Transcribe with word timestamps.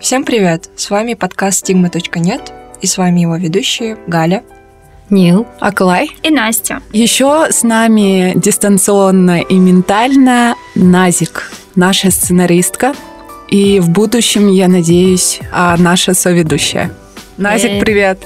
Всем 0.00 0.24
привет! 0.24 0.70
С 0.76 0.90
вами 0.90 1.14
подкаст 1.14 1.58
«Стигма.нет» 1.58 2.52
и 2.80 2.86
с 2.86 2.98
вами 2.98 3.20
его 3.20 3.34
ведущие 3.34 3.98
Галя, 4.06 4.44
Нил, 5.10 5.44
Аклай 5.58 6.12
и 6.22 6.30
Настя. 6.30 6.80
Еще 6.92 7.48
с 7.50 7.64
нами 7.64 8.32
дистанционно 8.36 9.40
и 9.40 9.54
ментально 9.54 10.54
Назик, 10.76 11.50
наша 11.74 12.12
сценаристка. 12.12 12.94
И 13.48 13.80
в 13.80 13.90
будущем, 13.90 14.46
я 14.46 14.68
надеюсь, 14.68 15.40
а 15.50 15.76
наша 15.76 16.14
соведущая. 16.14 16.92
Назик, 17.36 17.80
привет! 17.80 18.20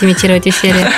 Имитировать 0.00 0.48
эфире. 0.48 0.90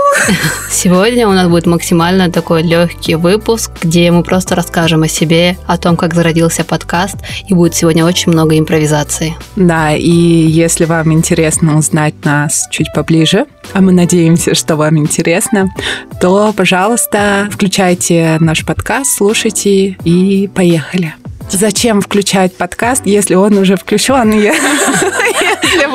Сегодня 0.70 1.28
у 1.28 1.32
нас 1.32 1.48
будет 1.48 1.66
максимально 1.66 2.30
такой 2.30 2.62
легкий 2.62 3.14
выпуск, 3.14 3.70
где 3.82 4.10
мы 4.10 4.24
просто 4.24 4.54
расскажем 4.56 5.02
о 5.02 5.08
себе, 5.08 5.56
о 5.66 5.78
том, 5.78 5.96
как 5.96 6.14
зародился 6.14 6.64
подкаст, 6.64 7.16
и 7.48 7.54
будет 7.54 7.74
сегодня 7.74 8.04
очень 8.04 8.32
много 8.32 8.58
импровизации. 8.58 9.36
Да, 9.56 9.92
и 9.94 10.10
если 10.10 10.84
вам 10.84 11.12
интересно 11.12 11.78
узнать 11.78 12.14
нас 12.24 12.66
чуть 12.70 12.92
поближе, 12.94 13.46
а 13.72 13.80
мы 13.80 13.92
надеемся, 13.92 14.54
что 14.54 14.76
вам 14.76 14.98
интересно, 14.98 15.72
то, 16.20 16.52
пожалуйста, 16.56 17.48
включайте 17.52 18.36
наш 18.40 18.64
подкаст, 18.64 19.16
слушайте 19.16 19.96
и 20.04 20.48
поехали. 20.52 21.14
Зачем 21.52 22.00
включать 22.00 22.56
подкаст, 22.56 23.02
если 23.06 23.34
он 23.34 23.58
уже 23.58 23.76
включен? 23.76 24.30
Если 24.32 24.60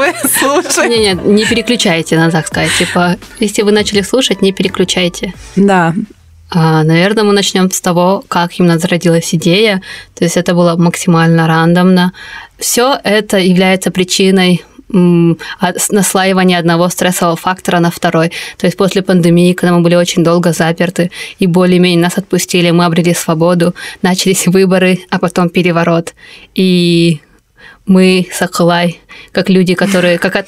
вы 0.05 0.29
слушаете. 0.29 0.89
Не, 0.89 1.13
не, 1.13 1.33
не 1.33 1.45
переключайте, 1.45 2.17
надо 2.17 2.33
так 2.33 2.47
сказать. 2.47 2.71
Типа, 2.77 3.17
если 3.39 3.63
вы 3.63 3.71
начали 3.71 4.01
слушать, 4.01 4.41
не 4.41 4.51
переключайте. 4.51 5.33
Да. 5.55 5.93
А, 6.49 6.83
наверное, 6.83 7.23
мы 7.23 7.33
начнем 7.33 7.69
с 7.71 7.81
того, 7.81 8.23
как 8.27 8.59
именно 8.59 8.77
зародилась 8.77 9.33
идея. 9.33 9.81
То 10.13 10.23
есть 10.23 10.37
это 10.37 10.53
было 10.53 10.75
максимально 10.75 11.47
рандомно. 11.47 12.13
Все 12.57 12.97
это 13.03 13.37
является 13.37 13.91
причиной 13.91 14.63
наслаивание 14.87 16.59
одного 16.59 16.89
стрессового 16.89 17.35
фактора 17.35 17.79
на 17.79 17.89
второй. 17.89 18.31
То 18.57 18.67
есть 18.67 18.77
после 18.77 19.01
пандемии, 19.01 19.53
когда 19.53 19.73
мы 19.73 19.81
были 19.81 19.95
очень 19.95 20.23
долго 20.23 20.53
заперты 20.53 21.11
и 21.39 21.47
более-менее 21.47 21.99
нас 21.99 22.17
отпустили, 22.17 22.71
мы 22.71 22.85
обрели 22.85 23.13
свободу, 23.13 23.73
начались 24.03 24.47
выборы, 24.47 24.99
а 25.09 25.17
потом 25.17 25.49
переворот. 25.49 26.13
И 26.53 27.19
мы 27.85 28.27
с 28.31 28.41
Акалай, 28.41 28.99
как 29.31 29.49
люди, 29.49 29.75
которые 29.75 30.17
как 30.17 30.35
от, 30.35 30.47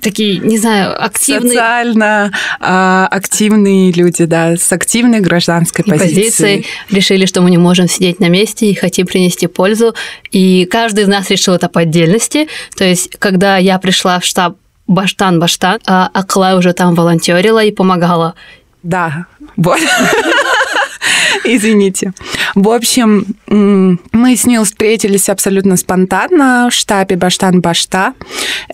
такие, 0.00 0.38
не 0.38 0.58
знаю, 0.58 1.02
активные. 1.02 1.52
Социально 1.52 2.32
а, 2.60 3.06
активные 3.10 3.92
люди, 3.92 4.24
да, 4.24 4.56
с 4.56 4.72
активной 4.72 5.20
гражданской 5.20 5.84
позицией. 5.84 6.14
позицией. 6.14 6.66
Решили, 6.90 7.26
что 7.26 7.42
мы 7.42 7.50
не 7.50 7.58
можем 7.58 7.88
сидеть 7.88 8.20
на 8.20 8.28
месте 8.28 8.66
и 8.66 8.74
хотим 8.74 9.06
принести 9.06 9.46
пользу. 9.46 9.94
И 10.32 10.64
каждый 10.64 11.04
из 11.04 11.08
нас 11.08 11.28
решил 11.30 11.54
это 11.54 11.68
по 11.68 11.82
отдельности. 11.82 12.48
То 12.76 12.84
есть, 12.84 13.10
когда 13.18 13.58
я 13.58 13.78
пришла 13.78 14.18
в 14.18 14.24
штаб 14.24 14.56
Баштан-Баштан, 14.86 15.80
а 15.86 16.10
Аклай 16.12 16.56
уже 16.56 16.72
там 16.72 16.94
волонтерила 16.94 17.62
и 17.62 17.72
помогала. 17.72 18.34
Да, 18.82 19.26
вот. 19.56 19.80
Извините. 21.44 22.12
В 22.54 22.68
общем, 22.70 23.26
мы 23.46 24.36
с 24.36 24.44
Нил 24.46 24.64
встретились 24.64 25.28
абсолютно 25.28 25.76
спонтанно 25.76 26.68
в 26.70 26.74
штабе 26.74 27.16
Баштан-Башта, 27.16 28.14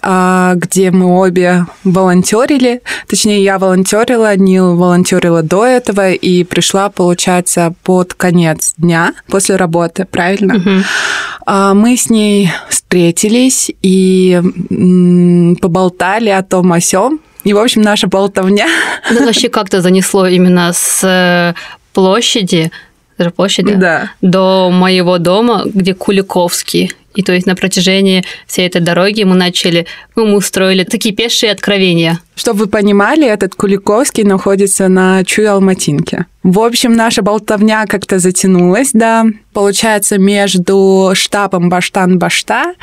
а, 0.03 0.55
где 0.55 0.91
мы 0.91 1.07
обе 1.07 1.67
волонтерили. 1.85 2.83
Точнее, 3.09 3.43
я 3.43 3.59
волонтерила, 3.59 4.37
Нил 4.37 4.77
волонтерила 4.77 5.43
до 5.43 5.65
этого 5.65 6.13
и 6.13 6.45
пришла, 6.45 6.89
получается, 6.89 7.75
под 7.83 8.15
конец 8.15 8.75
дня 8.77 9.15
после 9.29 9.57
работы, 9.57 10.05
правильно? 10.05 10.57
Угу. 10.57 11.75
Мы 11.75 11.97
с 11.97 12.11
ней 12.11 12.51
встретились 12.69 13.71
и 13.83 14.41
поболтали 15.61 16.29
о 16.31 16.43
том 16.43 16.73
о 16.73 16.81
сём, 16.81 17.21
и, 17.45 17.55
в 17.55 17.59
общем, 17.59 17.83
наша 17.83 18.07
болтовня... 18.07 18.67
Да, 19.11 19.25
вообще 19.25 19.49
как-то 19.49 19.81
занесло 19.81 20.27
именно 20.27 20.73
с 20.75 21.03
э, 21.03 21.55
площади, 21.93 22.71
даже 23.19 23.31
площади, 23.31 23.75
да. 23.75 24.13
до 24.23 24.71
моего 24.71 25.19
дома, 25.19 25.63
где 25.67 25.95
Куликовский. 25.95 26.93
И 27.15 27.23
то 27.23 27.33
есть 27.33 27.47
на 27.47 27.57
протяжении 27.57 28.25
всей 28.47 28.67
этой 28.67 28.81
дороги 28.81 29.25
мы 29.25 29.35
начали, 29.35 29.87
ну, 30.15 30.27
мы 30.27 30.37
устроили 30.37 30.85
такие 30.85 31.15
пешие 31.15 31.51
откровения. 31.53 32.21
Чтобы 32.37 32.61
вы 32.61 32.67
понимали, 32.69 33.27
этот 33.27 33.55
Куликовский 33.55 34.23
находится 34.23 34.89
на 34.89 35.23
Чуй-Алматинке. 35.25 36.27
В 36.43 36.61
общем, 36.61 36.95
наша 36.95 37.21
болтовня 37.21 37.85
как-то 37.87 38.19
затянулась, 38.19 38.91
да. 38.95 39.27
Получается, 39.53 40.17
между 40.17 41.11
штабом 41.15 41.69
Баштан-Башта 41.69 42.75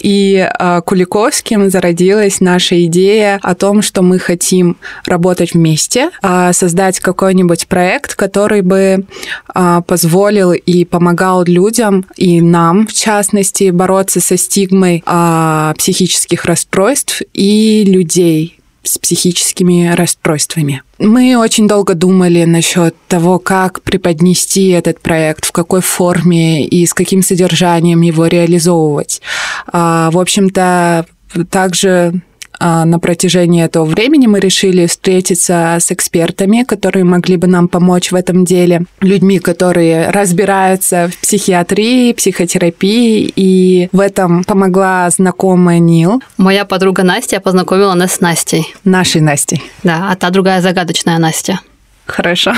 и 0.00 0.36
э, 0.36 0.80
Куликовским 0.84 1.70
зародилась 1.70 2.40
наша 2.40 2.84
идея 2.86 3.38
о 3.42 3.54
том, 3.54 3.82
что 3.82 4.02
мы 4.02 4.18
хотим 4.18 4.78
работать 5.06 5.54
вместе, 5.54 6.10
э, 6.22 6.52
создать 6.52 6.98
какой-нибудь 6.98 7.68
проект, 7.68 8.16
который 8.16 8.62
бы 8.62 9.06
э, 9.54 9.82
позволил 9.86 10.52
и 10.52 10.84
помогал 10.84 11.44
людям, 11.44 12.06
и 12.16 12.40
нам, 12.40 12.88
в 12.88 12.92
частности, 12.92 13.70
бороться 13.70 14.20
со 14.20 14.36
стигмой 14.36 15.04
э, 15.06 15.74
психических 15.78 16.44
расстройств 16.46 17.22
и 17.32 17.84
людей, 17.84 18.58
с 18.84 18.98
психическими 18.98 19.94
расстройствами. 19.94 20.82
Мы 20.98 21.36
очень 21.36 21.66
долго 21.66 21.94
думали 21.94 22.44
насчет 22.44 22.94
того, 23.08 23.38
как 23.38 23.82
преподнести 23.82 24.68
этот 24.68 25.00
проект, 25.00 25.44
в 25.44 25.52
какой 25.52 25.80
форме 25.80 26.66
и 26.66 26.86
с 26.86 26.94
каким 26.94 27.22
содержанием 27.22 28.00
его 28.00 28.26
реализовывать. 28.26 29.20
А, 29.66 30.10
в 30.10 30.18
общем-то, 30.18 31.06
также 31.50 32.22
на 32.64 32.98
протяжении 32.98 33.62
этого 33.62 33.84
времени 33.84 34.26
мы 34.26 34.40
решили 34.40 34.86
встретиться 34.86 35.76
с 35.80 35.92
экспертами, 35.92 36.62
которые 36.62 37.04
могли 37.04 37.36
бы 37.36 37.46
нам 37.46 37.68
помочь 37.68 38.10
в 38.10 38.14
этом 38.14 38.44
деле, 38.44 38.84
людьми, 39.00 39.38
которые 39.38 40.10
разбираются 40.10 41.08
в 41.08 41.18
психиатрии, 41.18 42.12
психотерапии, 42.12 43.32
и 43.36 43.88
в 43.92 44.00
этом 44.00 44.44
помогла 44.44 45.10
знакомая 45.10 45.78
Нил. 45.78 46.22
Моя 46.38 46.64
подруга 46.64 47.02
Настя 47.02 47.40
познакомила 47.40 47.94
нас 47.94 48.14
с 48.14 48.20
Настей. 48.20 48.74
Нашей 48.84 49.20
Настей. 49.20 49.62
Да, 49.82 50.08
а 50.10 50.16
та 50.16 50.30
другая 50.30 50.60
загадочная 50.62 51.18
Настя. 51.18 51.60
Хорошо. 52.06 52.54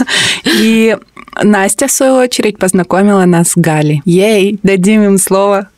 И 0.44 0.96
Настя, 1.42 1.86
в 1.86 1.92
свою 1.92 2.14
очередь, 2.16 2.58
познакомила 2.58 3.24
нас 3.24 3.50
с 3.50 3.56
Галей. 3.56 4.02
Ей, 4.04 4.58
дадим 4.62 5.02
им 5.02 5.18
слово. 5.18 5.68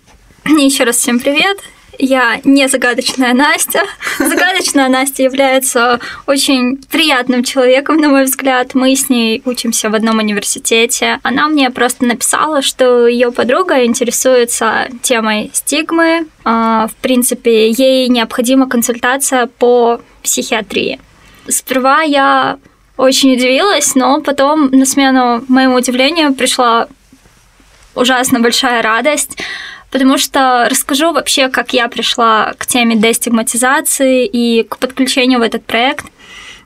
Еще 0.47 0.85
раз 0.85 0.97
всем 0.97 1.21
привет. 1.21 1.59
Я 1.99 2.41
не 2.45 2.69
загадочная 2.69 3.35
Настя. 3.35 3.83
Загадочная 4.19 4.89
Настя 4.89 5.23
является 5.23 6.01
очень 6.27 6.77
приятным 6.91 7.45
человеком, 7.45 7.97
на 7.97 8.09
мой 8.09 8.25
взгляд. 8.25 8.75
Мы 8.75 8.97
с 8.97 9.09
ней 9.09 9.43
учимся 9.45 9.91
в 9.91 9.95
одном 9.95 10.19
университете. 10.19 11.21
Она 11.23 11.49
мне 11.49 11.71
просто 11.71 12.05
написала, 12.05 12.63
что 12.63 13.07
ее 13.07 13.33
подруга 13.33 13.85
интересуется 13.85 14.89
темой 15.03 15.51
стигмы. 15.53 16.27
А, 16.45 16.89
в 16.89 16.95
принципе, 16.97 17.71
ей 17.71 18.09
необходима 18.09 18.69
консультация 18.69 19.47
по 19.47 20.01
психиатрии. 20.23 21.01
Сперва 21.49 22.03
я 22.03 22.59
очень 22.97 23.35
удивилась, 23.35 23.95
но 23.95 24.21
потом 24.21 24.71
на 24.71 24.87
смену 24.87 25.45
моему 25.49 25.77
удивлению 25.77 26.35
пришла 26.35 26.89
ужасно 27.95 28.41
большая 28.41 28.83
радость, 28.83 29.39
потому 29.95 30.19
что 30.19 30.67
расскажу 30.69 31.13
вообще, 31.13 31.49
как 31.49 31.73
я 31.73 31.87
пришла 31.87 32.55
к 32.59 32.67
теме 32.67 32.97
дестигматизации 32.97 34.27
и 34.27 34.65
к 34.65 34.79
подключению 34.79 35.39
в 35.39 35.43
этот 35.43 35.65
проект. 35.65 36.07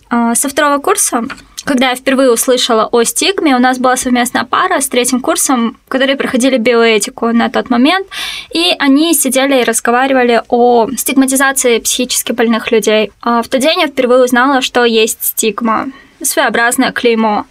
А, 0.08 0.34
со 0.34 0.48
второго 0.48 0.78
курса, 0.78 1.24
когда 1.64 1.90
я 1.90 1.94
впервые 1.94 2.32
услышала 2.32 2.88
о 2.90 3.02
стигме, 3.04 3.54
у 3.54 3.58
нас 3.58 3.78
была 3.78 3.96
совместная 3.96 4.44
пара 4.44 4.80
с 4.80 4.88
третьим 4.88 5.20
курсом, 5.20 5.76
которые 5.88 6.16
проходили 6.16 6.56
биоэтику 6.56 7.26
на 7.26 7.50
тот 7.50 7.68
момент, 7.68 8.06
и 8.54 8.74
они 8.78 9.12
сидели 9.12 9.60
и 9.60 9.64
разговаривали 9.64 10.40
о 10.48 10.88
стигматизации 10.96 11.80
психически 11.80 12.32
больных 12.32 12.72
людей. 12.72 13.12
А 13.20 13.42
в 13.42 13.48
тот 13.48 13.60
день 13.60 13.80
я 13.80 13.88
впервые 13.88 14.24
узнала, 14.24 14.62
что 14.62 14.86
есть 14.86 15.22
стигма, 15.22 15.88
своеобразное 16.22 16.92
клеймо. 16.92 17.44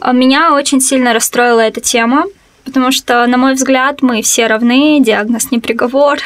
А, 0.00 0.12
меня 0.12 0.54
очень 0.54 0.80
сильно 0.80 1.12
расстроила 1.12 1.60
эта 1.60 1.82
тема, 1.82 2.24
потому 2.68 2.92
что, 2.92 3.26
на 3.26 3.36
мой 3.36 3.54
взгляд, 3.54 4.02
мы 4.02 4.22
все 4.22 4.46
равны, 4.46 5.00
диагноз 5.00 5.50
не 5.50 5.58
приговор. 5.58 6.18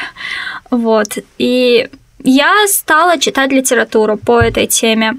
Вот. 0.69 1.17
И 1.37 1.89
я 2.23 2.51
стала 2.67 3.17
читать 3.17 3.51
литературу 3.51 4.17
по 4.17 4.39
этой 4.39 4.67
теме. 4.67 5.13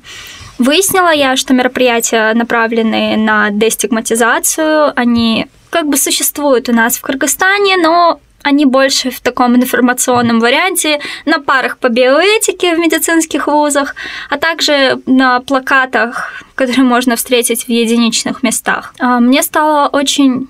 Выяснила 0.59 1.13
я, 1.13 1.37
что 1.37 1.53
мероприятия, 1.53 2.33
направленные 2.35 3.17
на 3.17 3.51
дестигматизацию, 3.51 4.93
они 4.95 5.47
как 5.71 5.89
бы 5.89 5.97
существуют 5.97 6.69
у 6.69 6.73
нас 6.73 6.97
в 6.97 7.01
Кыргызстане, 7.01 7.77
но 7.77 8.21
они 8.45 8.67
больше 8.67 9.11
в 9.11 9.21
таком 9.21 9.57
информационном 9.57 10.39
варианте 10.39 11.01
на 11.25 11.41
парах 11.41 11.79
по 11.79 11.89
биоэтике 11.89 12.77
в 12.77 12.79
медицинских 12.79 13.47
вузах, 13.47 13.97
а 14.31 14.39
также 14.39 15.01
на 15.07 15.41
плакатах, 15.41 16.45
которые 16.55 16.85
можно 16.85 17.17
встретить 17.17 17.65
в 17.65 17.69
единичных 17.71 18.43
местах. 18.43 18.95
А, 18.99 19.19
мне 19.19 19.43
стало 19.43 19.89
очень 19.89 20.49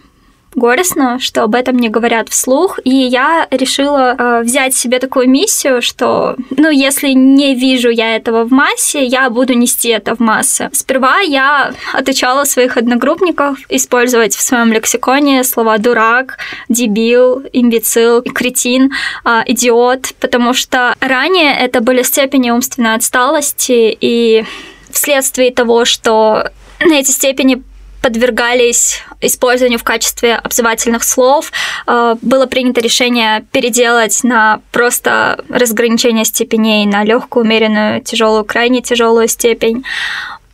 горестно, 0.54 1.18
что 1.18 1.42
об 1.42 1.54
этом 1.54 1.76
не 1.76 1.88
говорят 1.88 2.28
вслух, 2.28 2.78
и 2.84 2.94
я 2.94 3.46
решила 3.50 4.14
э, 4.18 4.42
взять 4.42 4.74
себе 4.74 4.98
такую 4.98 5.28
миссию, 5.28 5.82
что, 5.82 6.36
ну, 6.50 6.70
если 6.70 7.10
не 7.10 7.54
вижу 7.54 7.90
я 7.90 8.16
этого 8.16 8.44
в 8.44 8.52
массе, 8.52 9.04
я 9.04 9.30
буду 9.30 9.54
нести 9.54 9.88
это 9.88 10.14
в 10.14 10.20
массы. 10.20 10.70
Сперва 10.72 11.20
я 11.20 11.72
отучала 11.92 12.44
своих 12.44 12.76
одногруппников 12.76 13.58
использовать 13.68 14.34
в 14.34 14.42
своем 14.42 14.72
лексиконе 14.72 15.44
слова 15.44 15.78
дурак, 15.78 16.38
дебил, 16.68 17.42
имбецил, 17.52 18.22
кретин, 18.22 18.92
э, 19.24 19.42
идиот, 19.46 20.14
потому 20.20 20.54
что 20.54 20.94
ранее 21.00 21.54
это 21.56 21.80
были 21.80 22.02
степени 22.02 22.50
умственной 22.50 22.94
отсталости, 22.94 23.96
и 24.00 24.44
вследствие 24.90 25.52
того, 25.52 25.84
что 25.84 26.50
на 26.80 26.94
эти 26.94 27.10
степени 27.10 27.62
подвергались 28.04 29.02
использованию 29.22 29.78
в 29.78 29.82
качестве 29.82 30.34
обзывательных 30.34 31.02
слов. 31.04 31.50
Э, 31.86 32.16
было 32.20 32.44
принято 32.44 32.82
решение 32.82 33.46
переделать 33.50 34.22
на 34.24 34.60
просто 34.72 35.42
разграничение 35.48 36.26
степеней 36.26 36.84
на 36.84 37.02
легкую, 37.02 37.46
умеренную, 37.46 38.02
тяжелую, 38.02 38.44
крайне 38.44 38.82
тяжелую 38.82 39.26
степень. 39.26 39.86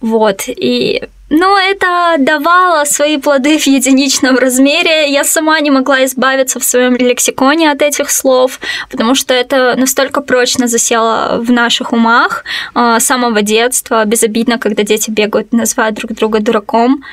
Вот. 0.01 0.45
И 0.49 1.03
но 1.31 1.57
это 1.57 2.17
давало 2.19 2.85
свои 2.85 3.17
плоды 3.17 3.57
в 3.57 3.67
единичном 3.67 4.37
размере. 4.37 5.09
Я 5.13 5.23
сама 5.23 5.61
не 5.61 5.71
могла 5.71 6.05
избавиться 6.05 6.59
в 6.59 6.65
своем 6.65 6.97
лексиконе 6.97 7.71
от 7.71 7.83
этих 7.83 8.11
слов, 8.11 8.59
потому 8.91 9.15
что 9.15 9.33
это 9.33 9.77
настолько 9.77 10.23
прочно 10.23 10.67
засело 10.67 11.39
в 11.41 11.53
наших 11.53 11.93
умах 11.93 12.45
э, 12.75 12.97
с 12.99 13.07
самого 13.07 13.43
детства. 13.43 14.05
Безобидно, 14.05 14.59
когда 14.59 14.83
дети 14.83 15.13
бегают, 15.13 15.53
называют 15.53 15.95
друг 15.95 16.15
друга 16.15 16.41
дураком. 16.41 17.05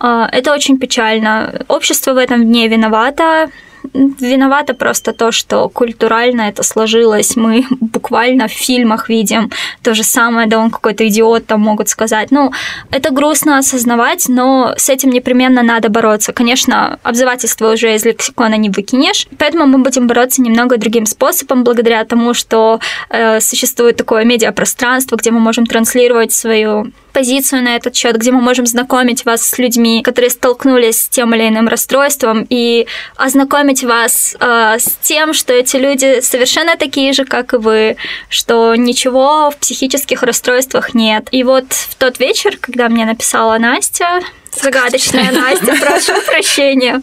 Э, 0.00 0.26
это 0.30 0.52
очень 0.52 0.78
печально. 0.78 1.64
Общество 1.68 2.12
в 2.12 2.18
этом 2.18 2.52
не 2.52 2.68
виновато 2.68 3.48
виновато 3.94 4.74
просто 4.74 5.12
то, 5.12 5.32
что 5.32 5.68
культурально 5.68 6.42
это 6.42 6.62
сложилось. 6.62 7.36
Мы 7.36 7.64
буквально 7.80 8.48
в 8.48 8.52
фильмах 8.52 9.08
видим 9.08 9.50
то 9.82 9.94
же 9.94 10.02
самое, 10.02 10.46
да 10.46 10.58
он 10.58 10.70
какой-то 10.70 11.06
идиот 11.08 11.46
там 11.46 11.60
могут 11.60 11.88
сказать. 11.88 12.30
Ну, 12.30 12.52
это 12.90 13.10
грустно 13.10 13.58
осознавать, 13.58 14.28
но 14.28 14.74
с 14.76 14.88
этим 14.88 15.10
непременно 15.10 15.62
надо 15.62 15.88
бороться. 15.88 16.32
Конечно, 16.32 16.98
обзывательство 17.02 17.72
уже 17.72 17.94
из 17.94 18.04
лексикона 18.04 18.56
не 18.56 18.70
выкинешь, 18.70 19.26
поэтому 19.38 19.66
мы 19.66 19.78
будем 19.78 20.06
бороться 20.06 20.42
немного 20.42 20.76
другим 20.76 21.06
способом, 21.06 21.64
благодаря 21.64 22.04
тому, 22.04 22.34
что 22.34 22.80
э, 23.10 23.40
существует 23.40 23.96
такое 23.96 24.24
медиапространство, 24.24 25.16
где 25.16 25.30
мы 25.30 25.40
можем 25.40 25.66
транслировать 25.66 26.32
свою 26.32 26.92
позицию 27.12 27.62
на 27.62 27.76
этот 27.76 27.94
счет, 27.94 28.16
где 28.16 28.32
мы 28.32 28.40
можем 28.40 28.66
знакомить 28.66 29.24
вас 29.24 29.42
с 29.42 29.58
людьми, 29.58 30.02
которые 30.02 30.30
столкнулись 30.30 31.02
с 31.02 31.08
тем 31.08 31.34
или 31.34 31.48
иным 31.48 31.68
расстройством, 31.68 32.46
и 32.48 32.86
ознакомить 33.16 33.84
вас 33.84 34.36
э, 34.38 34.76
с 34.78 34.96
тем, 35.00 35.34
что 35.34 35.52
эти 35.52 35.76
люди 35.76 36.20
совершенно 36.20 36.76
такие 36.76 37.12
же, 37.12 37.24
как 37.24 37.54
и 37.54 37.56
вы, 37.56 37.96
что 38.28 38.74
ничего 38.74 39.50
в 39.50 39.56
психических 39.56 40.22
расстройствах 40.22 40.94
нет. 40.94 41.28
И 41.30 41.44
вот 41.44 41.72
в 41.72 41.94
тот 41.96 42.18
вечер, 42.18 42.56
когда 42.60 42.88
мне 42.88 43.04
написала 43.04 43.58
Настя, 43.58 44.20
загадочная 44.60 45.32
Настя, 45.32 45.74
прошу 45.80 46.20
прощения. 46.26 47.02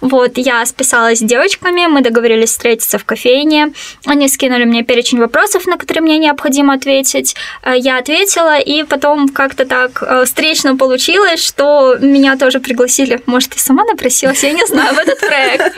Вот, 0.00 0.32
я 0.36 0.64
списалась 0.66 1.18
с 1.18 1.22
девочками, 1.22 1.86
мы 1.86 2.00
договорились 2.00 2.50
встретиться 2.50 2.98
в 2.98 3.04
кофейне. 3.04 3.72
Они 4.06 4.28
скинули 4.28 4.64
мне 4.64 4.82
перечень 4.82 5.18
вопросов, 5.18 5.66
на 5.66 5.76
которые 5.76 6.02
мне 6.02 6.18
необходимо 6.18 6.74
ответить. 6.74 7.36
Э, 7.62 7.74
я 7.76 7.98
ответила, 7.98 8.58
и 8.58 8.82
потом 8.84 9.28
как-то 9.28 9.64
так 9.64 10.02
э, 10.02 10.24
встречно 10.24 10.76
получилось, 10.76 11.44
что 11.44 11.96
меня 12.00 12.36
тоже 12.36 12.60
пригласили. 12.60 13.20
Может, 13.26 13.54
я 13.54 13.60
сама 13.60 13.84
напросилась, 13.84 14.42
я 14.42 14.52
не 14.52 14.66
знаю, 14.66 14.94
в 14.94 14.98
этот 14.98 15.20
проект. 15.20 15.74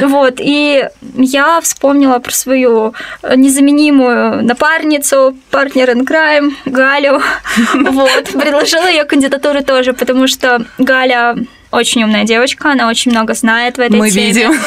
Вот, 0.00 0.34
и 0.38 0.84
я 1.16 1.60
вспомнила 1.60 2.18
про 2.18 2.32
свою 2.32 2.94
незаменимую 3.34 4.44
напарницу, 4.44 5.36
партнер 5.50 5.90
in 5.90 6.06
crime, 6.06 6.52
Галю. 6.64 7.22
Вот, 7.98 8.24
предложила 8.32 8.88
ее 8.88 9.04
кандидатуру 9.04 9.62
тоже, 9.62 9.92
потому 9.92 10.26
что 10.26 10.57
Галя 10.78 11.36
очень 11.70 12.02
умная 12.02 12.24
девочка, 12.24 12.72
она 12.72 12.88
очень 12.88 13.10
много 13.10 13.34
знает 13.34 13.76
в 13.76 13.80
этой 13.80 13.98
Мы 13.98 14.10
теме. 14.10 14.26
видим. 14.26 14.60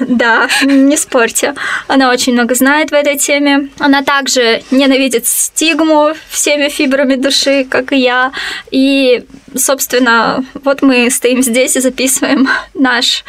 Да, 0.16 0.48
не 0.64 0.96
спорьте. 0.96 1.54
Она 1.86 2.10
очень 2.10 2.32
много 2.32 2.54
знает 2.54 2.90
в 2.90 2.94
этой 2.94 3.18
теме. 3.18 3.68
Она 3.78 4.02
также 4.02 4.62
ненавидит 4.70 5.26
стигму 5.26 6.12
всеми 6.30 6.68
фибрами 6.70 7.16
души, 7.16 7.64
как 7.64 7.92
и 7.92 7.98
я. 7.98 8.32
И, 8.70 9.24
собственно, 9.54 10.44
вот 10.64 10.80
мы 10.82 11.10
стоим 11.10 11.42
здесь 11.42 11.76
и 11.76 11.80
записываем 11.80 12.48
наш 12.74 13.24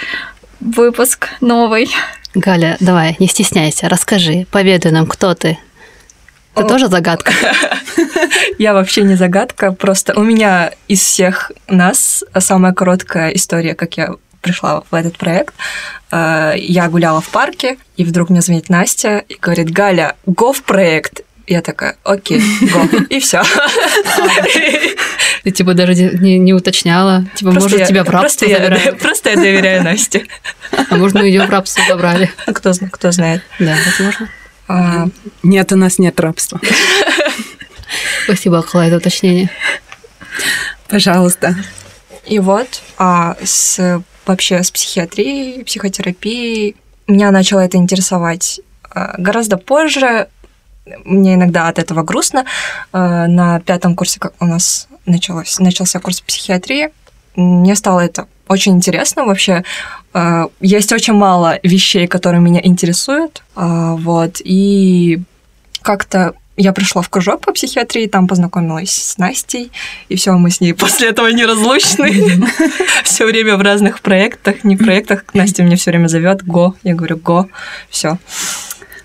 выпуск 0.62 1.28
новый. 1.42 1.90
Галя, 2.36 2.78
давай, 2.80 3.16
не 3.20 3.28
стесняйся, 3.28 3.90
расскажи, 3.90 4.46
поведай 4.52 4.92
нам, 4.92 5.08
кто 5.08 5.34
ты. 5.34 5.58
Это 6.60 6.70
тоже 6.70 6.88
загадка? 6.88 7.32
Я 8.58 8.74
вообще 8.74 9.04
не 9.04 9.16
загадка, 9.16 9.72
просто 9.72 10.18
у 10.20 10.24
меня 10.24 10.72
из 10.88 11.02
всех 11.02 11.52
нас 11.68 12.24
самая 12.38 12.74
короткая 12.74 13.30
история, 13.32 13.76
как 13.76 13.98
я 13.98 14.16
пришла 14.42 14.84
в 14.90 14.96
этот 14.96 15.18
проект. 15.18 15.54
Э, 16.12 16.54
я 16.56 16.88
гуляла 16.88 17.22
в 17.22 17.30
парке, 17.30 17.78
и 17.98 18.04
вдруг 18.04 18.30
мне 18.30 18.42
звонит 18.42 18.70
Настя 18.70 19.24
и 19.28 19.36
говорит, 19.36 19.70
Галя, 19.70 20.16
го 20.26 20.54
в 20.54 20.64
проект. 20.64 21.22
Я 21.48 21.62
такая, 21.62 21.98
окей, 22.04 22.42
го. 22.62 22.86
И 23.10 23.20
все. 23.20 23.42
Ты 25.44 25.52
типа 25.52 25.74
даже 25.74 25.96
не, 25.96 26.38
не 26.38 26.54
уточняла. 26.54 27.26
Типа, 27.36 27.52
просто 27.52 27.70
может, 27.70 27.80
я, 27.80 27.86
тебя 27.86 28.04
в 28.04 28.10
рабство 28.10 28.46
просто 28.46 28.62
забирали. 28.62 28.86
Я, 28.86 28.94
просто 28.94 29.30
я 29.30 29.36
доверяю 29.36 29.84
Насте. 29.84 30.26
А 30.90 30.96
может, 30.96 31.20
ее 31.22 31.46
в 31.46 31.50
рабство 31.50 31.84
забрали. 31.88 32.32
Кто, 32.54 32.74
кто 32.92 33.12
знает. 33.12 33.42
Да, 33.58 33.76
возможно. 33.86 34.30
А... 34.70 35.08
Нет, 35.44 35.72
у 35.74 35.76
нас 35.76 35.98
нет 36.00 36.20
рабства. 36.20 36.62
Спасибо, 38.24 38.60
Акла, 38.60 38.90
за 38.90 38.98
уточнение. 38.98 39.50
Пожалуйста. 40.88 41.56
И 42.26 42.40
вот 42.40 42.82
а 42.98 43.36
с, 43.44 44.02
вообще 44.26 44.64
с 44.64 44.70
психиатрией, 44.70 45.66
психотерапией 45.66 46.76
меня 47.08 47.32
начало 47.32 47.62
это 47.62 47.78
интересовать 47.78 48.62
а, 48.84 49.16
гораздо 49.18 49.58
позже. 49.58 50.28
Мне 51.04 51.34
иногда 51.34 51.68
от 51.68 51.80
этого 51.80 52.04
грустно. 52.04 52.46
А, 52.92 53.26
на 53.26 53.60
пятом 53.62 53.96
курсе, 53.96 54.20
как 54.20 54.34
у 54.40 54.46
нас 54.46 54.88
началось, 55.08 55.58
начался 55.60 56.00
курс 56.00 56.22
психиатрии, 56.22 56.90
мне 57.36 57.76
стало 57.76 58.02
это 58.02 58.28
очень 58.48 58.76
интересно 58.76 59.26
вообще. 59.26 59.64
А, 60.14 60.48
есть 60.60 60.92
очень 60.92 61.14
мало 61.14 61.60
вещей, 61.64 62.08
которые 62.08 62.42
меня 62.42 62.60
интересуют. 62.64 63.44
Вот. 63.56 64.42
И 64.44 65.22
как-то 65.82 66.34
я 66.60 66.74
пришла 66.74 67.02
в 67.02 67.10
кружок 67.10 67.42
по 67.42 67.54
психиатрии, 67.54 68.08
там 68.08 68.28
познакомилась 68.28 68.92
с 68.92 69.18
Настей, 69.18 69.72
и 70.10 70.16
все, 70.16 70.34
мы 70.34 70.52
с 70.52 70.60
ней 70.60 70.74
после 70.84 71.08
этого 71.08 71.28
неразлучны. 71.28 72.12
Все 73.04 73.26
время 73.26 73.56
в 73.56 73.62
разных 73.62 74.02
проектах, 74.02 74.64
не 74.66 74.76
проектах. 74.76 75.24
Настя 75.34 75.64
меня 75.64 75.78
все 75.78 75.92
время 75.92 76.08
зовет, 76.08 76.46
го, 76.46 76.76
я 76.84 76.96
говорю, 76.96 77.18
го, 77.18 77.48
все. 77.90 78.18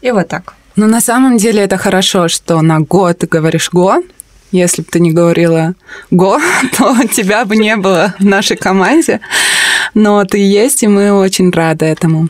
И 0.02 0.10
вот 0.10 0.28
так. 0.28 0.54
Ну, 0.76 0.86
на 0.86 1.00
самом 1.00 1.36
деле 1.36 1.62
это 1.62 1.76
хорошо, 1.76 2.28
что 2.28 2.60
на 2.60 2.80
го 2.80 3.12
ты 3.12 3.28
говоришь 3.28 3.70
го, 3.70 4.02
если 4.54 4.82
бы 4.82 4.88
ты 4.90 5.00
не 5.00 5.10
говорила 5.10 5.74
«го», 6.10 6.38
то 6.78 6.96
тебя 7.08 7.44
бы 7.44 7.56
не 7.56 7.76
было 7.76 8.14
в 8.18 8.24
нашей 8.24 8.56
команде. 8.56 9.20
Но 9.94 10.24
ты 10.24 10.38
есть, 10.38 10.82
и 10.82 10.88
мы 10.88 11.12
очень 11.12 11.50
рады 11.50 11.86
этому. 11.86 12.28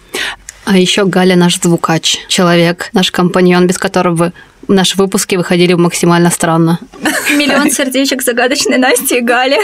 А 0.64 0.78
еще 0.78 1.04
Галя 1.04 1.36
наш 1.36 1.60
звукач, 1.60 2.16
человек, 2.28 2.88
наш 2.94 3.10
компаньон, 3.10 3.66
без 3.66 3.76
которого 3.76 4.32
наши 4.66 4.96
выпуски 4.96 5.36
выходили 5.36 5.74
максимально 5.74 6.30
странно. 6.30 6.78
Миллион 7.36 7.70
сердечек 7.70 8.22
загадочной 8.22 8.78
Насти 8.78 9.18
и 9.18 9.20
Гали. 9.20 9.58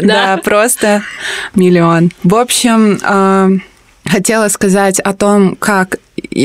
Да, 0.02 0.38
просто 0.42 1.02
миллион. 1.54 2.10
В 2.22 2.34
общем, 2.34 2.98
а, 3.02 3.50
хотела 4.06 4.48
сказать 4.48 4.98
о 5.00 5.12
том, 5.12 5.56
как 5.56 5.98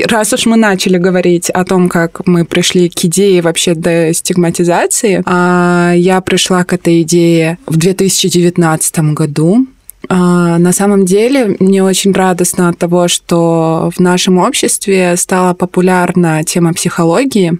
раз 0.07 0.33
уж 0.33 0.45
мы 0.45 0.57
начали 0.57 0.97
говорить 0.97 1.49
о 1.49 1.65
том, 1.65 1.89
как 1.89 2.25
мы 2.27 2.45
пришли 2.45 2.89
к 2.89 3.05
идее 3.05 3.41
вообще 3.41 3.73
до 3.73 4.13
стигматизации, 4.13 5.21
а, 5.25 5.93
я 5.95 6.21
пришла 6.21 6.63
к 6.63 6.73
этой 6.73 7.01
идее 7.01 7.57
в 7.65 7.77
2019 7.77 9.13
году. 9.13 9.67
А, 10.09 10.57
на 10.57 10.73
самом 10.73 11.05
деле, 11.05 11.55
мне 11.59 11.83
очень 11.83 12.11
радостно 12.11 12.69
от 12.69 12.77
того, 12.77 13.07
что 13.07 13.91
в 13.95 13.99
нашем 13.99 14.39
обществе 14.39 15.15
стала 15.15 15.53
популярна 15.53 16.43
тема 16.43 16.73
психологии, 16.73 17.53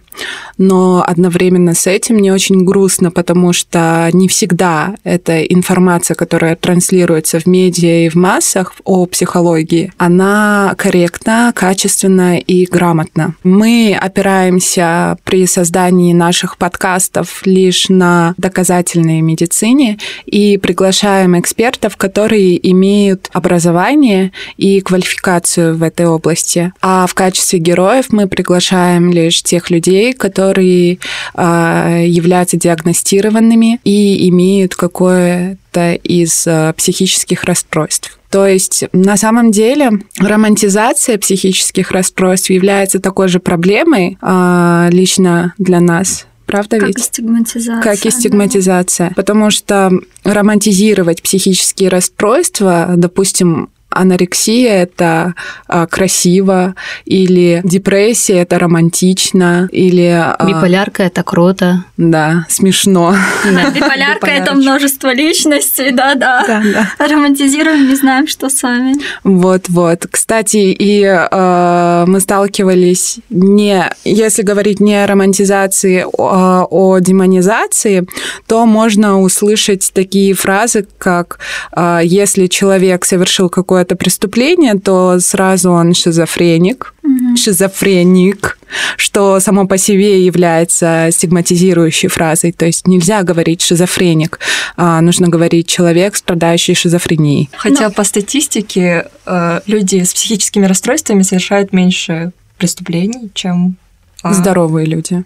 но 0.58 1.04
одновременно 1.06 1.74
с 1.74 1.88
этим 1.88 2.16
мне 2.16 2.34
очень 2.34 2.64
грустно, 2.64 3.12
потому 3.12 3.54
что 3.54 4.10
не 4.14 4.28
всегда 4.28 4.96
эта 5.04 5.42
информация, 5.42 6.16
которая 6.16 6.56
транслируется 6.56 7.40
в 7.40 7.46
медиа 7.46 8.06
и 8.06 8.10
в 8.10 8.16
массах 8.16 8.74
о 8.84 9.06
психологии, 9.06 9.92
она 9.98 10.74
корректна, 10.78 11.52
качественна 11.56 12.38
и 12.38 12.66
грамотна. 12.66 13.36
Мы 13.44 13.98
опираемся 14.00 15.18
при 15.24 15.46
создании 15.48 16.14
наших 16.14 16.58
подкастов 16.58 17.42
лишь 17.46 17.90
на 17.90 18.34
доказательной 18.38 19.22
медицине 19.22 19.98
и 20.26 20.58
приглашаем 20.58 21.40
экспертов, 21.40 21.98
которые 21.98 22.70
имеют 22.72 23.30
образование 23.34 24.32
и 24.58 24.82
квалификацию 24.82 25.76
в 25.76 25.84
этой 25.84 26.06
области. 26.06 26.74
А 26.82 27.08
в 27.08 27.14
качестве 27.14 27.60
героев 27.60 28.08
мы 28.10 28.28
приглашаем 28.28 29.12
лишь 29.12 29.42
тех 29.44 29.70
людей, 29.70 30.01
которые 30.12 31.00
э, 31.36 32.04
являются 32.08 32.58
диагностированными 32.58 33.80
и 33.84 34.28
имеют 34.30 34.76
какое-то 34.76 35.94
из 35.94 36.46
э, 36.48 36.74
психических 36.76 37.44
расстройств. 37.44 38.18
То 38.30 38.48
есть 38.48 38.86
на 38.94 39.18
самом 39.18 39.52
деле 39.52 39.92
романтизация 40.18 41.18
психических 41.18 41.92
расстройств 41.92 42.50
является 42.50 43.00
такой 43.00 43.28
же 43.28 43.40
проблемой 43.40 44.18
э, 44.22 44.88
лично 44.92 45.54
для 45.58 45.82
нас, 45.82 46.28
правда 46.46 46.78
как 46.78 46.88
ведь? 46.88 47.00
и 47.00 47.02
стигматизация. 47.02 47.82
Как 47.82 48.06
и 48.06 48.10
стигматизация. 48.10 49.10
Да. 49.10 49.16
Потому 49.16 49.52
что 49.52 49.92
романтизировать 50.24 51.22
психические 51.22 51.90
расстройства, 51.90 52.94
допустим, 52.96 53.70
анорексия 53.92 54.84
это 54.84 55.36
а, 55.68 55.86
красиво, 55.88 56.76
или 57.06 57.62
депрессия 57.64 58.40
это 58.40 58.60
романтично, 58.60 59.70
или... 59.72 60.08
А, 60.08 60.38
Биполярка 60.46 61.04
это 61.04 61.24
круто. 61.24 61.86
Да, 61.98 62.46
смешно. 62.50 63.16
Да. 63.44 63.70
Биполярка 63.76 64.28
это 64.28 64.54
множество 64.54 65.14
личностей, 65.14 65.92
да-да. 65.92 66.44
Да, 66.52 66.62
да. 66.98 67.08
Романтизируем, 67.08 67.88
не 67.88 67.96
знаем, 67.96 68.28
что 68.28 68.50
сами. 68.50 68.96
Вот-вот. 69.24 70.08
Кстати, 70.10 70.76
и 70.78 71.04
э, 71.04 72.06
мы 72.08 72.20
сталкивались 72.20 73.20
не... 73.30 73.86
Если 74.04 74.42
говорить 74.42 74.80
не 74.80 75.04
о 75.04 75.08
романтизации, 75.08 76.06
а 76.18 76.66
о 76.70 77.00
демонизации, 77.00 78.06
то 78.48 78.66
можно 78.66 79.22
услышать 79.22 79.92
такие 79.94 80.34
фразы, 80.34 80.88
как 80.98 81.40
э, 81.76 82.02
если 82.04 82.48
человек 82.48 83.06
совершил 83.06 83.50
какое 83.50 83.81
какое-то 83.82 83.96
преступление, 83.96 84.76
то 84.76 85.20
сразу 85.20 85.72
он 85.72 85.94
шизофреник, 85.94 86.94
угу. 87.04 87.36
шизофреник, 87.36 88.60
что 88.96 89.40
само 89.40 89.66
по 89.66 89.78
себе 89.78 90.24
является 90.24 91.10
стигматизирующей 91.12 92.10
фразой. 92.10 92.52
То 92.52 92.66
есть 92.66 92.88
нельзя 92.88 93.24
говорить 93.24 93.62
шизофреник, 93.62 94.40
а 94.78 95.02
нужно 95.02 95.30
говорить 95.30 95.68
человек, 95.68 96.16
страдающий 96.16 96.76
шизофренией. 96.76 97.50
Хотя 97.54 97.88
Но... 97.88 97.92
по 97.92 98.04
статистике 98.04 99.08
э, 99.26 99.62
люди 99.66 100.04
с 100.04 100.14
психическими 100.14 100.68
расстройствами 100.68 101.24
совершают 101.24 101.74
меньше 101.74 102.32
преступлений, 102.58 103.32
чем 103.34 103.78
а, 104.22 104.34
здоровые 104.34 104.86
люди. 104.86 105.24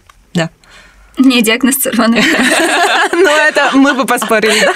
Не 1.17 1.41
диагностированные. 1.41 2.23
Ну, 3.11 3.29
это 3.29 3.69
мы 3.73 3.93
бы 3.93 4.05
поспорили, 4.05 4.69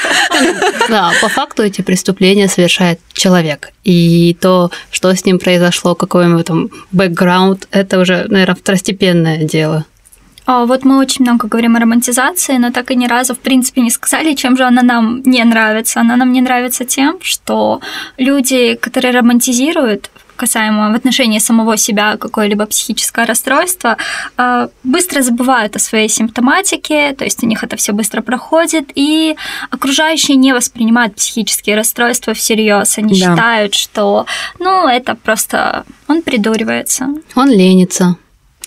да? 0.87 1.11
по 1.21 1.27
факту 1.27 1.61
эти 1.61 1.81
преступления 1.81 2.47
совершает 2.47 2.99
человек. 3.11 3.69
И 3.83 4.35
то, 4.39 4.71
что 4.91 5.13
с 5.13 5.25
ним 5.25 5.39
произошло, 5.39 5.93
какой 5.93 6.25
у 6.25 6.29
него 6.29 6.43
там 6.43 6.69
бэкграунд, 6.91 7.67
это 7.71 7.99
уже, 7.99 8.25
наверное, 8.29 8.55
второстепенное 8.55 9.43
дело. 9.43 9.85
А, 10.45 10.65
вот 10.65 10.83
мы 10.85 10.97
очень 10.97 11.25
много 11.25 11.47
говорим 11.47 11.75
о 11.75 11.79
романтизации, 11.79 12.57
но 12.57 12.71
так 12.71 12.91
и 12.91 12.95
ни 12.95 13.07
разу, 13.07 13.35
в 13.35 13.39
принципе, 13.39 13.81
не 13.81 13.91
сказали, 13.91 14.33
чем 14.33 14.57
же 14.57 14.63
она 14.63 14.81
нам 14.81 15.21
не 15.23 15.43
нравится. 15.43 15.99
Она 15.99 16.15
нам 16.15 16.31
не 16.31 16.41
нравится 16.41 16.85
тем, 16.85 17.19
что 17.21 17.81
люди, 18.17 18.75
которые 18.75 19.13
романтизируют, 19.13 20.09
касаемо 20.39 20.91
в 20.91 20.95
отношении 20.95 21.39
самого 21.39 21.77
себя 21.77 22.17
какое-либо 22.17 22.65
психическое 22.65 23.25
расстройство, 23.25 23.97
э, 24.37 24.67
быстро 24.83 25.21
забывают 25.21 25.75
о 25.75 25.79
своей 25.79 26.09
симптоматике, 26.09 27.13
то 27.13 27.25
есть 27.25 27.43
у 27.43 27.47
них 27.47 27.63
это 27.63 27.75
все 27.75 27.91
быстро 27.91 28.21
проходит, 28.21 28.85
и 28.95 29.35
окружающие 29.69 30.37
не 30.37 30.53
воспринимают 30.53 31.15
психические 31.15 31.75
расстройства 31.75 32.33
всерьез. 32.33 32.97
Они 32.97 33.19
да. 33.19 33.19
считают, 33.19 33.73
что 33.73 34.25
ну, 34.59 34.87
это 34.87 35.15
просто 35.15 35.83
он 36.07 36.21
придуривается. 36.21 37.07
Он 37.35 37.49
ленится. 37.49 38.15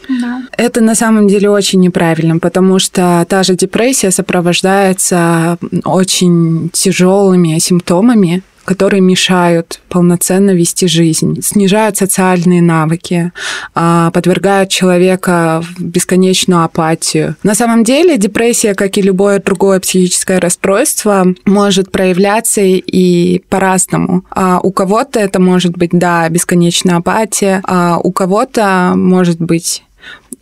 Да. 0.09 0.43
Это 0.59 0.81
на 0.81 0.95
самом 0.95 1.29
деле 1.29 1.49
очень 1.49 1.81
неправильно, 1.81 2.39
потому 2.39 2.79
что 2.79 3.25
та 3.29 3.43
же 3.43 3.55
депрессия 3.55 4.11
сопровождается 4.11 5.59
очень 5.85 6.71
тяжелыми 6.73 7.59
симптомами, 7.59 8.43
которые 8.65 9.01
мешают 9.01 9.81
полноценно 9.89 10.53
вести 10.53 10.87
жизнь, 10.87 11.41
снижают 11.43 11.97
социальные 11.97 12.63
навыки, 12.63 13.33
а, 13.75 14.11
подвергают 14.11 14.71
человека 14.71 15.63
в 15.63 15.83
бесконечную 15.83 16.65
апатию. 16.65 17.37
На 17.43 17.55
самом 17.55 17.85
деле 17.85 18.17
депрессия, 18.17 18.75
как 18.75 18.97
и 18.99 19.03
любое 19.03 19.41
другое 19.41 19.81
психическое 19.81 20.39
расстройство, 20.39 21.27
может 21.45 21.91
проявляться 21.91 22.61
и 22.63 23.41
по-разному. 23.49 24.25
А 24.31 24.61
у 24.61 24.73
кого-то 24.73 25.21
это 25.21 25.41
может 25.41 25.77
быть, 25.77 25.91
да, 25.93 26.29
бесконечная 26.29 26.97
апатия, 26.97 27.61
а 27.65 27.99
у 27.99 28.13
кого-то 28.13 28.93
может 28.97 29.41
быть 29.41 29.83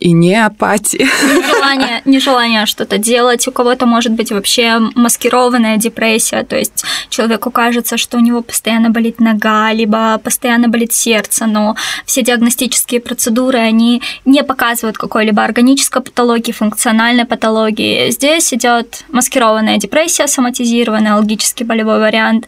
и 0.01 0.13
не 0.13 0.35
апатии. 0.35 1.07
Нежелание, 1.23 2.01
нежелание 2.05 2.65
что-то 2.65 2.97
делать. 2.97 3.47
У 3.47 3.51
кого-то 3.51 3.85
может 3.85 4.13
быть 4.13 4.31
вообще 4.31 4.79
маскированная 4.95 5.77
депрессия, 5.77 6.43
то 6.43 6.57
есть 6.57 6.83
человеку 7.09 7.51
кажется, 7.51 7.97
что 7.97 8.17
у 8.17 8.19
него 8.19 8.41
постоянно 8.41 8.89
болит 8.89 9.19
нога, 9.19 9.71
либо 9.71 10.17
постоянно 10.17 10.67
болит 10.67 10.91
сердце, 10.91 11.45
но 11.45 11.75
все 12.05 12.23
диагностические 12.23 12.99
процедуры, 12.99 13.59
они 13.59 14.01
не 14.25 14.43
показывают 14.43 14.97
какой-либо 14.97 15.43
органической 15.43 16.01
патологии, 16.01 16.51
функциональной 16.51 17.25
патологии. 17.25 18.09
Здесь 18.09 18.53
идет 18.53 19.03
маскированная 19.09 19.77
депрессия, 19.77 20.27
соматизированная, 20.27 21.15
логический 21.15 21.63
болевой 21.63 21.99
вариант. 21.99 22.47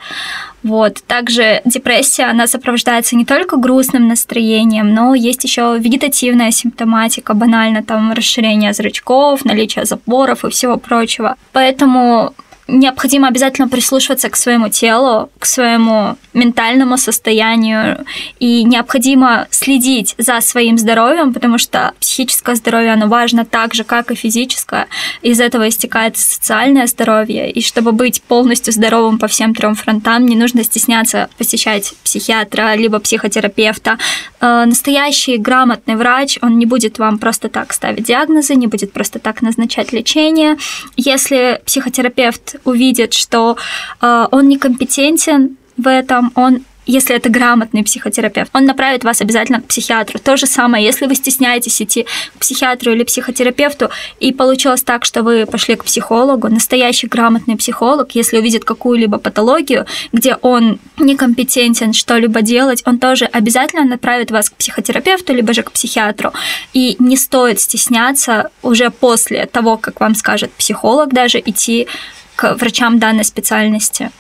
Вот. 0.64 1.04
Также 1.06 1.62
депрессия, 1.66 2.24
она 2.24 2.48
сопровождается 2.48 3.16
не 3.16 3.26
только 3.26 3.58
грустным 3.58 4.08
настроением, 4.08 4.94
но 4.94 5.14
есть 5.14 5.44
еще 5.44 5.78
вегетативная 5.78 6.52
симптоматика, 6.52 7.34
банально 7.34 7.84
там 7.84 8.14
расширение 8.14 8.74
зрачков, 8.74 9.46
наличие 9.46 9.86
запоров 9.86 10.46
и 10.46 10.50
всего 10.50 10.78
прочего. 10.78 11.36
Поэтому 11.52 12.34
необходимо 12.68 13.28
обязательно 13.28 13.68
прислушиваться 13.68 14.30
к 14.30 14.36
своему 14.36 14.70
телу, 14.70 15.30
к 15.40 15.46
своему 15.46 16.18
ментальному 16.34 16.98
состоянию, 16.98 18.06
и 18.40 18.64
необходимо 18.64 19.48
следить 19.52 20.16
за 20.18 20.42
своим 20.42 20.78
здоровьем, 20.78 21.34
потому 21.34 21.58
что 21.58 21.94
психическое 22.00 22.56
здоровье, 22.56 22.94
оно 22.94 23.08
важно 23.08 23.46
так 23.46 23.74
же, 23.74 23.84
как 23.84 24.12
и 24.12 24.16
физическое. 24.16 24.88
Из 25.22 25.40
этого 25.40 25.68
истекает 25.70 26.18
социальное 26.18 26.88
здоровье, 26.88 27.52
и 27.52 27.62
чтобы 27.62 27.92
быть 27.92 28.22
полностью 28.24 28.74
здоровым 28.74 29.20
по 29.20 29.28
всем 29.28 29.54
трем 29.54 29.76
фронтам, 29.76 30.26
не 30.26 30.36
нужно 30.36 30.64
стесняться 30.64 31.30
посещать 31.38 31.94
психиатра, 32.04 32.76
либо 32.76 33.00
психотерапевта. 33.00 33.98
Э, 34.40 34.66
настоящий 34.66 35.38
грамотный 35.38 35.96
врач, 35.96 36.40
он 36.42 36.58
не 36.58 36.66
будет 36.66 37.00
вам 37.00 37.18
просто 37.18 37.50
так 37.50 37.74
ставить 37.74 38.06
диагнозы, 38.06 38.56
не 38.56 38.68
будет 38.68 38.94
просто 38.94 39.20
так 39.20 39.42
назначать 39.42 39.92
лечение. 39.94 40.58
Если 40.96 41.62
психотерапевт 41.66 42.56
увидит, 42.66 43.14
что 43.14 43.58
э, 44.02 44.28
он 44.32 44.48
некомпетентен 44.48 45.58
в 45.78 45.88
этом, 45.88 46.32
он 46.36 46.64
если 46.86 47.16
это 47.16 47.30
грамотный 47.30 47.84
психотерапевт, 47.84 48.52
он 48.54 48.66
направит 48.66 49.04
вас 49.04 49.22
обязательно 49.22 49.62
к 49.62 49.66
психиатру. 49.66 50.20
То 50.20 50.38
же 50.38 50.46
самое, 50.46 50.86
если 50.86 51.06
вы 51.06 51.16
стесняетесь 51.16 51.82
идти 51.82 52.06
к 52.36 52.40
психиатру 52.40 52.92
или 52.92 53.04
психотерапевту, 53.04 53.90
и 54.20 54.32
получилось 54.34 54.84
так, 54.84 55.06
что 55.06 55.24
вы 55.24 55.46
пошли 55.46 55.76
к 55.76 55.86
психологу, 55.86 56.50
настоящий 56.50 57.08
грамотный 57.08 57.56
психолог, 57.56 58.14
если 58.16 58.38
увидит 58.38 58.66
какую-либо 58.66 59.18
патологию, 59.18 59.86
где 60.12 60.36
он 60.36 60.80
некомпетентен 60.98 61.94
что-либо 61.94 62.42
делать, 62.42 62.84
он 62.86 63.00
тоже 63.00 63.26
обязательно 63.26 63.86
направит 63.86 64.32
вас 64.32 64.50
к 64.50 64.56
психотерапевту, 64.56 65.34
либо 65.34 65.54
же 65.54 65.64
к 65.64 65.72
психиатру. 65.72 66.34
И 66.74 66.96
не 67.00 67.18
стоит 67.18 67.60
стесняться 67.60 68.50
уже 68.62 68.90
после 68.90 69.46
того, 69.46 69.78
как 69.78 70.02
вам 70.02 70.16
скажет 70.16 70.52
психолог, 70.52 71.14
даже 71.14 71.40
идти 71.40 71.88
к 72.36 72.56
врачам 72.56 73.00
данной 73.00 73.26
специальности? 73.26 74.12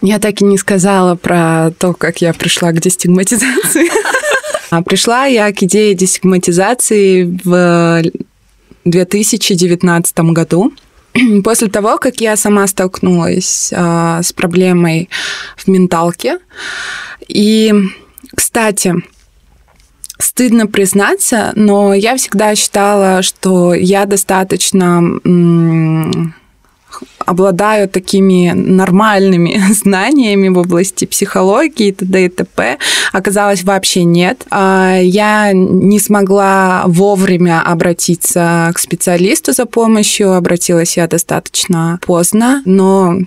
Я 0.00 0.18
так 0.18 0.40
и 0.40 0.44
не 0.44 0.58
сказала 0.58 1.14
про 1.14 1.70
то, 1.78 1.94
как 1.94 2.20
я 2.20 2.34
пришла 2.34 2.72
к 2.72 2.80
дестигматизации. 2.80 3.88
А 4.70 4.82
пришла 4.82 5.26
я 5.26 5.52
к 5.52 5.62
идее 5.62 5.94
дестигматизации 5.94 7.38
в 7.44 8.02
2019 8.84 10.18
году. 10.32 10.72
После 11.44 11.68
того, 11.68 11.96
как 11.98 12.20
я 12.20 12.36
сама 12.36 12.66
столкнулась 12.66 13.72
а, 13.72 14.22
с 14.22 14.32
проблемой 14.32 15.08
в 15.56 15.68
менталке. 15.68 16.38
И, 17.28 17.72
кстати, 18.34 18.94
стыдно 20.18 20.66
признаться, 20.66 21.52
но 21.54 21.94
я 21.94 22.16
всегда 22.16 22.54
считала, 22.54 23.22
что 23.22 23.74
я 23.74 24.06
достаточно 24.06 25.02
обладаю 27.18 27.88
такими 27.88 28.52
нормальными 28.54 29.60
знаниями 29.72 30.48
в 30.48 30.58
области 30.58 31.04
психологии 31.04 31.88
и 31.88 31.92
т.д. 31.92 32.24
и 32.26 32.28
т.п. 32.28 32.78
Оказалось, 33.12 33.64
вообще 33.64 34.04
нет. 34.04 34.46
А, 34.50 34.98
я 35.00 35.52
не 35.52 35.98
смогла 35.98 36.84
вовремя 36.86 37.62
обратиться 37.62 38.70
к 38.74 38.78
специалисту 38.78 39.52
за 39.52 39.66
помощью. 39.66 40.34
Обратилась 40.34 40.96
я 40.96 41.06
достаточно 41.06 41.98
поздно, 42.02 42.62
но 42.64 43.18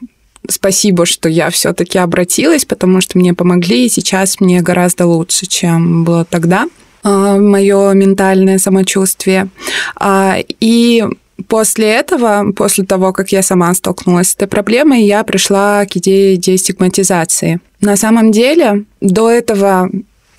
спасибо, 0.49 1.05
что 1.05 1.29
я 1.29 1.49
все-таки 1.49 1.97
обратилась, 1.97 2.65
потому 2.65 3.01
что 3.01 3.17
мне 3.17 3.33
помогли, 3.33 3.85
и 3.85 3.89
сейчас 3.89 4.39
мне 4.39 4.61
гораздо 4.61 5.05
лучше, 5.05 5.45
чем 5.45 6.03
было 6.03 6.25
тогда 6.25 6.67
а, 7.03 7.37
мое 7.37 7.93
ментальное 7.93 8.57
самочувствие. 8.57 9.49
А, 9.95 10.37
и 10.59 11.05
после 11.47 11.87
этого, 11.87 12.51
после 12.55 12.85
того, 12.85 13.13
как 13.13 13.31
я 13.31 13.41
сама 13.41 13.73
столкнулась 13.73 14.29
с 14.29 14.35
этой 14.35 14.47
проблемой, 14.47 15.03
я 15.03 15.23
пришла 15.23 15.85
к 15.85 15.95
идее 15.97 16.37
дестигматизации. 16.37 17.59
На 17.81 17.95
самом 17.95 18.31
деле, 18.31 18.85
до 19.01 19.29
этого 19.29 19.89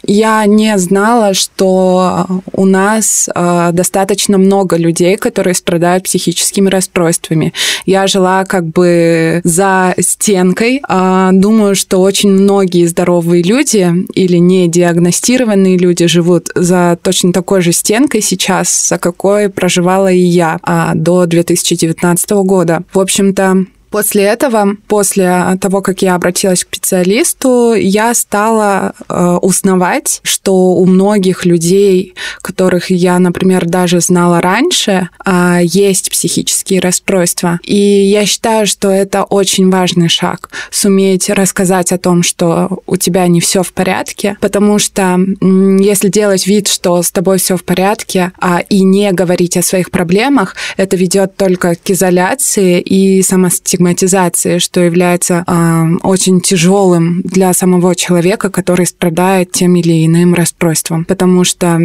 я 0.08 0.46
не 0.46 0.78
знала, 0.78 1.34
что 1.34 2.26
у 2.52 2.64
нас 2.64 3.28
э, 3.32 3.70
достаточно 3.72 4.38
много 4.38 4.76
людей, 4.76 5.18
которые 5.18 5.54
страдают 5.54 6.04
психическими 6.04 6.70
расстройствами. 6.70 7.52
Я 7.84 8.06
жила 8.06 8.46
как 8.46 8.64
бы 8.66 9.42
за 9.44 9.94
стенкой. 10.00 10.80
Э, 10.88 11.28
думаю, 11.32 11.76
что 11.76 11.98
очень 11.98 12.30
многие 12.30 12.86
здоровые 12.86 13.42
люди 13.42 13.92
или 14.14 14.38
не 14.38 14.66
диагностированные 14.68 15.76
люди 15.76 16.06
живут 16.06 16.48
за 16.54 16.98
точно 17.02 17.34
такой 17.34 17.60
же 17.60 17.72
стенкой 17.72 18.22
сейчас, 18.22 18.88
за 18.88 18.96
какой 18.96 19.50
проживала 19.50 20.10
и 20.10 20.18
я 20.18 20.58
э, 20.66 20.92
до 20.94 21.26
2019 21.26 22.30
года. 22.30 22.82
В 22.94 22.98
общем-то, 22.98 23.66
После 23.90 24.24
этого, 24.24 24.76
после 24.86 25.58
того, 25.60 25.80
как 25.80 26.02
я 26.02 26.14
обратилась 26.14 26.64
к 26.64 26.68
специалисту, 26.68 27.74
я 27.74 28.12
стала 28.14 28.92
э, 29.08 29.38
узнавать, 29.40 30.20
что 30.24 30.72
у 30.74 30.84
многих 30.84 31.46
людей, 31.46 32.14
которых 32.42 32.90
я, 32.90 33.18
например, 33.18 33.64
даже 33.64 34.00
знала 34.00 34.40
раньше, 34.40 35.08
э, 35.24 35.60
есть 35.62 36.10
психические 36.10 36.80
расстройства. 36.80 37.60
И 37.62 37.76
я 37.76 38.26
считаю, 38.26 38.66
что 38.66 38.90
это 38.90 39.24
очень 39.24 39.70
важный 39.70 40.08
шаг 40.08 40.50
суметь 40.70 41.30
рассказать 41.30 41.92
о 41.92 41.98
том, 41.98 42.22
что 42.22 42.80
у 42.86 42.96
тебя 42.96 43.26
не 43.26 43.40
все 43.40 43.62
в 43.62 43.72
порядке, 43.72 44.36
потому 44.40 44.78
что 44.78 45.18
если 45.40 46.08
делать 46.08 46.46
вид, 46.46 46.68
что 46.68 47.02
с 47.02 47.10
тобой 47.10 47.38
все 47.38 47.56
в 47.56 47.64
порядке, 47.64 48.32
а 48.38 48.60
и 48.68 48.82
не 48.82 49.12
говорить 49.12 49.56
о 49.56 49.62
своих 49.62 49.90
проблемах, 49.90 50.56
это 50.76 50.96
ведет 50.96 51.36
только 51.36 51.74
к 51.74 51.90
изоляции 51.90 52.80
и 52.80 53.22
самостигматизации 53.22 53.77
стигматизации, 53.78 54.58
что 54.58 54.80
является 54.80 55.44
э, 55.46 55.86
очень 56.02 56.40
тяжелым 56.40 57.22
для 57.22 57.52
самого 57.52 57.94
человека, 57.94 58.50
который 58.50 58.86
страдает 58.86 59.52
тем 59.52 59.76
или 59.76 60.04
иным 60.04 60.34
расстройством. 60.34 61.04
Потому 61.04 61.44
что 61.44 61.78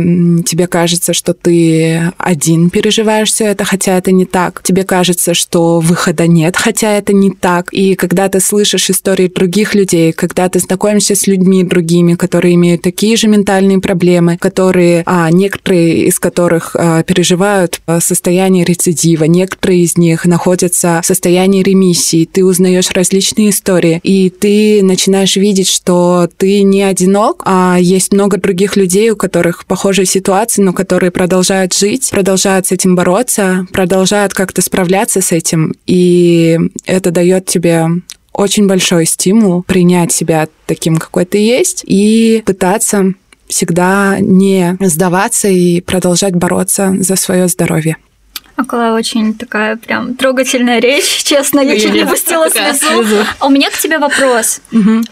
тебе 0.46 0.66
кажется, 0.68 1.14
что 1.14 1.34
ты 1.34 2.12
один 2.18 2.72
переживаешь 2.72 3.30
все 3.30 3.46
это, 3.46 3.64
хотя 3.64 3.98
это 3.98 4.12
не 4.12 4.26
так. 4.26 4.64
Тебе 4.64 4.84
кажется, 4.84 5.36
что 5.36 5.80
выхода 5.80 6.26
нет, 6.26 6.58
хотя 6.58 6.92
это 6.98 7.14
не 7.14 7.30
так. 7.30 7.72
И 7.72 7.94
когда 7.96 8.28
ты 8.28 8.40
слышишь 8.40 8.90
истории 8.90 9.28
других 9.28 9.76
людей, 9.76 10.14
когда 10.14 10.50
ты 10.50 10.60
знакомишься 10.60 11.16
с 11.16 11.28
людьми 11.28 11.64
другими, 11.64 12.16
которые 12.16 12.56
имеют 12.56 12.82
такие 12.82 13.16
же 13.18 13.28
ментальные 13.28 13.80
проблемы, 13.80 14.38
которые, 14.38 15.04
а, 15.06 15.30
некоторые 15.30 16.08
из 16.08 16.20
которых 16.20 16.76
а, 16.76 17.04
переживают 17.04 17.82
а, 17.86 18.00
состояние 18.00 18.66
рецидива, 18.66 19.26
некоторые 19.26 19.82
из 19.82 19.98
них 19.98 20.26
находятся 20.26 21.00
в 21.04 21.06
состоянии 21.06 21.62
ремиссии, 21.62 21.83
миссии, 21.84 22.30
ты 22.32 22.44
узнаешь 22.46 22.92
различные 22.92 23.50
истории, 23.50 24.00
и 24.04 24.30
ты 24.30 24.82
начинаешь 24.84 25.36
видеть, 25.36 25.70
что 25.70 26.30
ты 26.38 26.63
не 26.63 26.84
одинок, 26.84 27.44
а 27.46 27.78
есть 27.80 28.13
много 28.13 28.38
других 28.38 28.75
людей, 28.75 29.10
у 29.12 29.16
которых 29.16 29.66
похожие 29.66 30.06
ситуации, 30.06 30.62
но 30.62 30.74
которые 30.74 31.12
продолжают 31.12 31.74
жить, 31.74 32.10
продолжают 32.12 32.68
с 32.68 32.72
этим 32.72 32.96
бороться, 32.96 33.68
продолжают 33.72 34.34
как-то 34.34 34.62
справляться 34.62 35.22
с 35.22 35.32
этим, 35.32 35.74
и 35.86 36.58
это 36.86 37.12
дает 37.12 37.46
тебе 37.46 37.88
очень 38.32 38.68
большой 38.68 39.06
стимул 39.06 39.63
принять 39.63 40.12
себя 40.12 40.48
таким, 40.66 40.98
какой 40.98 41.25
ты 41.25 41.38
есть, 41.38 41.84
и 41.86 42.42
пытаться 42.46 43.13
всегда 43.48 44.18
не 44.20 44.78
сдаваться 44.80 45.48
и 45.48 45.82
продолжать 45.82 46.36
бороться 46.36 46.96
за 47.00 47.16
свое 47.16 47.48
здоровье. 47.48 47.98
Около 48.57 48.96
очень 48.96 49.33
такая 49.33 49.77
прям 49.77 50.16
трогательная 50.16 50.79
речь, 50.79 51.05
честно, 51.24 51.59
я 51.59 51.79
чуть 51.79 51.94
не 51.94 52.05
пустила 52.05 52.50
слезу. 52.50 53.25
А 53.39 53.48
у 53.48 53.50
меня 53.50 53.70
к 53.70 53.77
тебе 53.77 53.98
вопрос. 53.98 54.61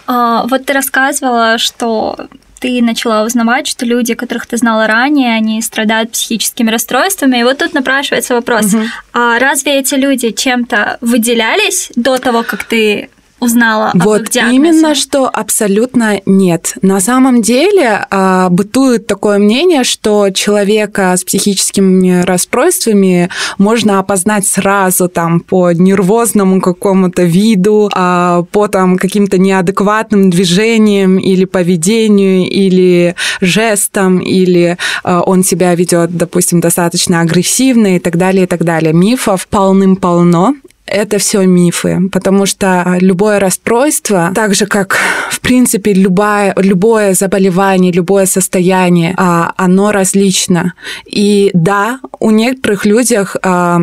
А, 0.08 0.46
вот 0.48 0.66
ты 0.66 0.74
рассказывала, 0.74 1.58
что 1.58 2.18
ты 2.60 2.82
начала 2.84 3.24
узнавать, 3.24 3.66
что 3.66 3.86
люди, 3.88 4.14
которых 4.14 4.46
ты 4.46 4.56
знала 4.56 4.86
ранее, 4.86 5.34
они 5.34 5.62
страдают 5.64 6.12
психическими 6.12 6.70
расстройствами. 6.70 7.40
И 7.40 7.44
вот 7.44 7.58
тут 7.58 7.74
напрашивается 7.74 8.36
вопрос, 8.36 8.74
угу. 8.74 8.84
а 9.14 9.40
разве 9.40 9.80
эти 9.80 9.96
люди 9.96 10.30
чем-то 10.30 11.00
выделялись 11.02 11.90
до 11.96 12.18
того, 12.20 12.44
как 12.44 12.64
ты 12.64 13.10
узнала 13.42 13.92
вот 13.96 14.22
об 14.22 14.28
их 14.28 14.54
именно 14.54 14.96
что 14.96 15.28
абсолютно 15.28 16.22
нет. 16.26 16.76
На 16.82 17.02
самом 17.02 17.42
деле 17.42 18.06
а, 18.10 18.50
бытует 18.50 19.08
такое 19.08 19.40
мнение, 19.40 19.84
что 19.84 20.30
человека 20.30 21.16
с 21.18 21.24
психическими 21.24 22.22
расстройствами 22.22 23.30
можно 23.58 24.00
опознать 24.00 24.48
сразу 24.48 25.10
там 25.10 25.40
по 25.40 25.72
нервозному 25.72 26.62
какому-то 26.62 27.24
виду, 27.24 27.90
а, 27.94 28.44
по 28.52 28.68
там 28.68 28.98
каким-то 28.98 29.38
неадекватным 29.38 30.30
движениям 30.30 31.18
или 31.18 31.46
поведению, 31.46 32.48
или 32.48 33.16
жестам, 33.42 34.20
или 34.20 34.78
а, 35.04 35.22
он 35.22 35.44
себя 35.44 35.74
ведет, 35.74 36.16
допустим, 36.16 36.62
достаточно 36.62 37.22
агрессивно 37.22 37.96
и 37.96 38.00
так 38.00 38.18
далее, 38.18 38.44
и 38.44 38.48
так 38.48 38.64
далее. 38.64 38.94
Мифов 38.94 39.48
полным-полно 39.48 40.54
это 40.92 41.18
все 41.18 41.46
мифы, 41.46 42.10
потому 42.12 42.46
что 42.46 42.98
любое 43.00 43.40
расстройство, 43.40 44.32
так 44.36 44.54
же 44.54 44.66
как, 44.66 44.98
в 45.30 45.40
принципе, 45.40 45.94
любое, 45.94 46.54
любое 46.58 47.14
заболевание, 47.14 47.92
любое 47.92 48.26
состояние, 48.26 49.14
а, 49.18 49.54
оно 49.58 49.92
различно. 49.92 50.74
И 51.06 51.52
да, 51.54 52.00
у 52.20 52.32
некоторых 52.32 52.86
людях 52.86 53.36
а, 53.42 53.80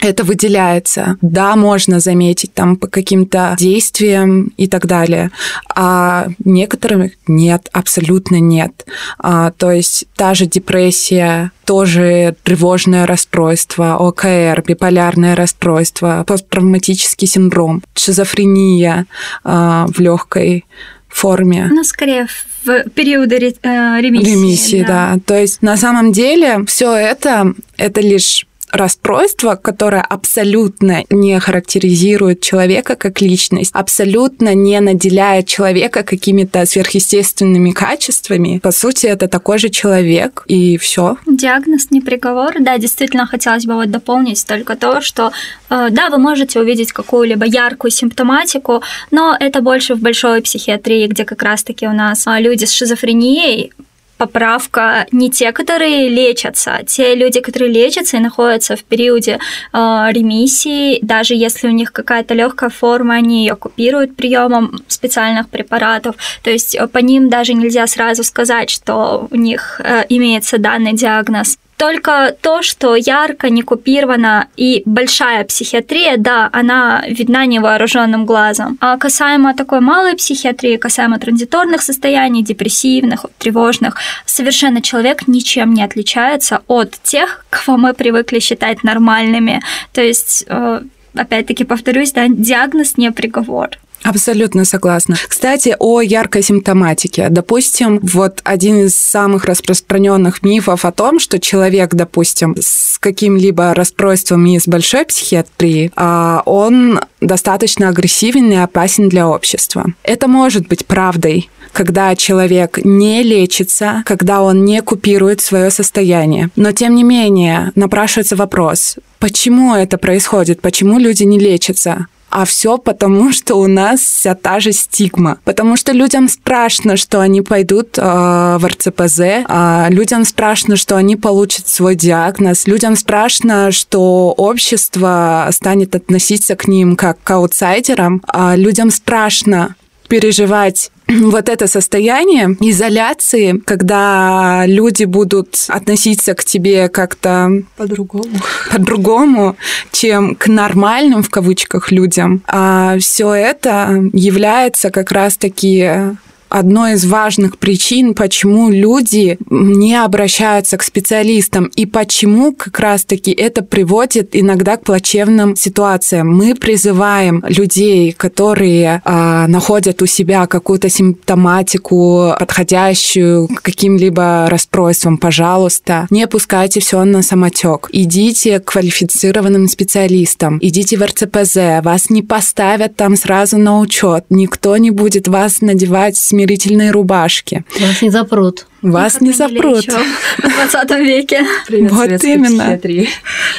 это 0.00 0.24
выделяется. 0.24 1.16
Да, 1.20 1.56
можно 1.56 2.00
заметить 2.00 2.52
там 2.54 2.76
по 2.76 2.86
каким-то 2.86 3.56
действиям 3.58 4.52
и 4.56 4.66
так 4.68 4.86
далее, 4.86 5.30
а 5.74 6.28
некоторым 6.44 7.10
нет, 7.26 7.68
абсолютно 7.72 8.40
нет. 8.40 8.86
А, 9.18 9.52
то 9.52 9.70
есть 9.70 10.06
та 10.16 10.34
же 10.34 10.46
депрессия, 10.46 11.50
тоже 11.64 12.36
тревожное 12.44 13.06
расстройство, 13.06 13.96
ОКР, 13.96 14.62
биполярное 14.66 15.34
расстройство, 15.34 16.24
посттравматический 16.26 17.26
синдром, 17.26 17.82
шизофрения 17.94 19.06
а, 19.44 19.86
в 19.88 20.00
легкой 20.00 20.64
форме. 21.08 21.68
Ну, 21.72 21.82
скорее, 21.82 22.26
в 22.64 22.90
периоды 22.90 23.36
э, 23.36 24.00
ремиссии. 24.00 24.30
Ремиссии, 24.30 24.84
да. 24.86 25.12
да. 25.14 25.20
То 25.24 25.38
есть 25.40 25.62
на 25.62 25.76
самом 25.76 26.12
деле 26.12 26.64
все 26.66 26.92
это 26.94 27.54
это 27.76 28.00
лишь 28.00 28.46
расстройство, 28.70 29.56
которое 29.56 30.02
абсолютно 30.02 31.04
не 31.10 31.38
характеризует 31.40 32.40
человека 32.40 32.96
как 32.96 33.20
личность, 33.20 33.70
абсолютно 33.74 34.54
не 34.54 34.80
наделяет 34.80 35.46
человека 35.46 36.02
какими-то 36.02 36.66
сверхъестественными 36.66 37.70
качествами. 37.70 38.58
По 38.62 38.72
сути, 38.72 39.06
это 39.06 39.28
такой 39.28 39.58
же 39.58 39.68
человек, 39.68 40.44
и 40.46 40.76
все. 40.78 41.16
Диагноз 41.26 41.90
не 41.90 42.00
приговор. 42.00 42.54
Да, 42.60 42.78
действительно, 42.78 43.26
хотелось 43.26 43.66
бы 43.66 43.74
вот 43.74 43.90
дополнить 43.90 44.44
только 44.46 44.76
то, 44.76 45.00
что 45.00 45.32
э, 45.70 45.88
да, 45.90 46.10
вы 46.10 46.18
можете 46.18 46.60
увидеть 46.60 46.92
какую-либо 46.92 47.46
яркую 47.46 47.90
симптоматику, 47.90 48.82
но 49.10 49.36
это 49.38 49.60
больше 49.60 49.94
в 49.94 50.00
большой 50.00 50.42
психиатрии, 50.42 51.06
где 51.06 51.24
как 51.24 51.42
раз-таки 51.42 51.86
у 51.86 51.92
нас 51.92 52.26
э, 52.26 52.40
люди 52.40 52.64
с 52.64 52.72
шизофренией 52.72 53.72
поправка 54.18 55.06
не 55.12 55.30
те, 55.30 55.52
которые 55.52 56.08
лечатся, 56.08 56.76
а 56.76 56.84
те 56.84 57.14
люди, 57.14 57.40
которые 57.40 57.72
лечатся 57.72 58.16
и 58.16 58.20
находятся 58.20 58.76
в 58.76 58.84
периоде 58.84 59.38
э, 59.72 60.06
ремиссии, 60.10 60.98
даже 61.02 61.34
если 61.34 61.68
у 61.68 61.72
них 61.72 61.92
какая-то 61.92 62.34
легкая 62.34 62.70
форма, 62.70 63.14
они 63.14 63.40
ее 63.40 63.56
купируют 63.56 64.16
приемом 64.16 64.80
специальных 64.88 65.48
препаратов. 65.48 66.16
То 66.42 66.50
есть 66.50 66.74
э, 66.74 66.86
по 66.86 66.98
ним 66.98 67.28
даже 67.28 67.54
нельзя 67.54 67.86
сразу 67.86 68.24
сказать, 68.24 68.70
что 68.70 69.28
у 69.30 69.36
них 69.36 69.80
э, 69.84 70.04
имеется 70.08 70.58
данный 70.58 70.94
диагноз 70.94 71.58
Только 71.76 72.34
то, 72.40 72.62
что 72.62 72.96
ярко, 72.96 73.50
не 73.50 73.62
купирована 73.62 74.48
и 74.56 74.82
большая 74.86 75.44
психиатрия, 75.44 76.16
да, 76.16 76.48
она 76.52 77.04
видна 77.06 77.44
невооруженным 77.44 78.24
глазом. 78.24 78.78
А 78.80 78.96
касаемо 78.96 79.54
такой 79.54 79.80
малой 79.80 80.14
психиатрии, 80.16 80.76
касаемо 80.76 81.18
транзиторных 81.18 81.82
состояний, 81.82 82.42
депрессивных, 82.42 83.26
тревожных, 83.38 83.96
совершенно 84.24 84.80
человек 84.80 85.28
ничем 85.28 85.74
не 85.74 85.84
отличается 85.84 86.62
от 86.66 86.92
тех, 87.02 87.44
кого 87.50 87.76
мы 87.76 87.92
привыкли 87.92 88.38
считать 88.38 88.82
нормальными. 88.82 89.62
То 89.92 90.00
есть 90.00 90.44
э, 90.48 90.80
опять-таки 91.14 91.64
повторюсь, 91.64 92.12
да, 92.12 92.26
диагноз 92.28 92.96
не 92.96 93.12
приговор. 93.12 93.70
Абсолютно 94.06 94.64
согласна. 94.64 95.16
Кстати, 95.28 95.74
о 95.78 96.00
яркой 96.00 96.42
симптоматике. 96.42 97.26
Допустим, 97.28 97.98
вот 98.02 98.40
один 98.44 98.86
из 98.86 98.94
самых 98.94 99.44
распространенных 99.44 100.42
мифов 100.42 100.84
о 100.84 100.92
том, 100.92 101.18
что 101.18 101.40
человек, 101.40 101.94
допустим, 101.94 102.54
с 102.58 102.98
каким-либо 102.98 103.74
расстройством 103.74 104.46
из 104.46 104.68
большой 104.68 105.04
психиатрии, 105.06 105.90
а, 105.96 106.42
он 106.46 107.00
достаточно 107.20 107.88
агрессивен 107.88 108.52
и 108.52 108.56
опасен 108.56 109.08
для 109.08 109.28
общества. 109.28 109.86
Это 110.04 110.28
может 110.28 110.68
быть 110.68 110.86
правдой, 110.86 111.50
когда 111.72 112.14
человек 112.14 112.78
не 112.84 113.22
лечится, 113.22 114.02
когда 114.06 114.42
он 114.42 114.64
не 114.64 114.82
купирует 114.82 115.40
свое 115.40 115.70
состояние. 115.70 116.50
Но 116.56 116.72
тем 116.72 116.94
не 116.94 117.02
менее 117.02 117.72
напрашивается 117.74 118.36
вопрос, 118.36 118.96
почему 119.18 119.74
это 119.74 119.98
происходит, 119.98 120.60
почему 120.60 120.98
люди 120.98 121.24
не 121.24 121.38
лечатся? 121.38 122.06
А 122.30 122.44
все 122.44 122.76
потому, 122.76 123.32
что 123.32 123.54
у 123.54 123.66
нас 123.66 124.00
вся 124.00 124.34
та 124.34 124.60
же 124.60 124.72
стигма. 124.72 125.38
Потому 125.44 125.76
что 125.76 125.92
людям 125.92 126.28
страшно, 126.28 126.96
что 126.96 127.20
они 127.20 127.40
пойдут 127.40 127.96
э, 127.96 128.02
в 128.02 128.66
РЦПЗ, 128.66 129.44
а 129.48 129.86
людям 129.90 130.24
страшно, 130.24 130.76
что 130.76 130.96
они 130.96 131.16
получат 131.16 131.68
свой 131.68 131.94
диагноз, 131.94 132.66
людям 132.66 132.96
страшно, 132.96 133.70
что 133.72 134.32
общество 134.36 135.48
станет 135.52 135.94
относиться 135.94 136.56
к 136.56 136.68
ним 136.68 136.96
как 136.96 137.22
к 137.22 137.30
аутсайдерам, 137.30 138.22
а 138.26 138.56
людям 138.56 138.90
страшно 138.90 139.76
переживать 140.08 140.90
вот 141.08 141.48
это 141.48 141.66
состояние 141.66 142.56
изоляции, 142.60 143.60
когда 143.64 144.64
люди 144.66 145.04
будут 145.04 145.66
относиться 145.68 146.34
к 146.34 146.44
тебе 146.44 146.88
как-то 146.88 147.62
по-другому, 147.76 148.30
по-другому, 148.72 149.56
чем 149.92 150.34
к 150.34 150.48
нормальным 150.48 151.22
в 151.22 151.30
кавычках 151.30 151.92
людям, 151.92 152.42
а 152.46 152.98
все 152.98 153.32
это 153.32 154.10
является 154.12 154.90
как 154.90 155.12
раз-таки 155.12 156.16
одной 156.48 156.94
из 156.94 157.04
важных 157.04 157.58
причин, 157.58 158.14
почему 158.14 158.70
люди 158.70 159.38
не 159.50 159.94
обращаются 159.94 160.76
к 160.76 160.82
специалистам 160.82 161.70
и 161.76 161.86
почему 161.86 162.52
как 162.52 162.78
раз-таки 162.80 163.32
это 163.32 163.62
приводит 163.62 164.30
иногда 164.32 164.76
к 164.76 164.84
плачевным 164.84 165.56
ситуациям. 165.56 166.34
Мы 166.34 166.54
призываем 166.54 167.44
людей, 167.48 168.12
которые 168.12 169.02
а, 169.04 169.46
находят 169.46 170.02
у 170.02 170.06
себя 170.06 170.46
какую-то 170.46 170.88
симптоматику, 170.88 172.34
подходящую 172.38 173.48
к 173.48 173.62
каким-либо 173.62 174.48
расстройствам, 174.48 175.18
пожалуйста, 175.18 176.06
не 176.10 176.26
пускайте 176.26 176.80
все 176.80 177.04
на 177.04 177.22
самотек. 177.22 177.88
Идите 177.92 178.60
к 178.60 178.72
квалифицированным 178.72 179.68
специалистам, 179.68 180.58
идите 180.60 180.96
в 180.96 181.02
РЦПЗ, 181.02 181.82
вас 181.82 182.10
не 182.10 182.22
поставят 182.22 182.96
там 182.96 183.16
сразу 183.16 183.58
на 183.58 183.80
учет, 183.80 184.24
никто 184.30 184.76
не 184.76 184.90
будет 184.90 185.28
вас 185.28 185.60
надевать 185.60 186.16
смирительные 186.36 186.90
рубашки. 186.90 187.64
Вас 187.80 188.02
не 188.02 188.10
запрут. 188.10 188.66
Вас 188.82 189.20
не 189.22 189.32
запрут. 189.32 189.86
В 189.86 190.42
20 190.42 190.90
веке. 191.00 191.46
Привет, 191.66 191.90
Вот 191.92 192.24
именно. 192.24 192.64
психиатрии. 192.64 193.08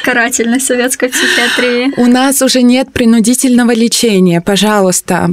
Карательной 0.04 0.62
советской 0.62 1.10
психиатрии. 1.10 1.92
У 1.98 2.06
нас 2.06 2.42
уже 2.44 2.62
нет 2.62 2.94
принудительного 2.94 3.72
лечения. 3.74 4.42
Пожалуйста, 4.42 5.32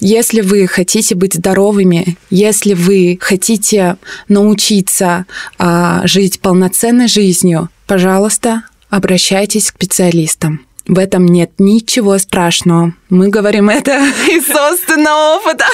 если 0.00 0.42
вы 0.42 0.66
хотите 0.66 1.14
быть 1.14 1.34
здоровыми, 1.34 2.18
если 2.28 2.74
вы 2.74 3.18
хотите 3.18 3.96
научиться 4.28 5.24
а, 5.58 6.06
жить 6.06 6.40
полноценной 6.40 7.08
жизнью, 7.08 7.70
пожалуйста, 7.86 8.64
обращайтесь 8.90 9.70
к 9.70 9.76
специалистам. 9.76 10.65
В 10.86 10.98
этом 11.00 11.26
нет 11.26 11.50
ничего 11.58 12.16
страшного. 12.18 12.92
Мы 13.10 13.28
говорим 13.28 13.68
это 13.68 13.92
из 14.28 14.46
собственного 14.46 15.36
опыта. 15.38 15.64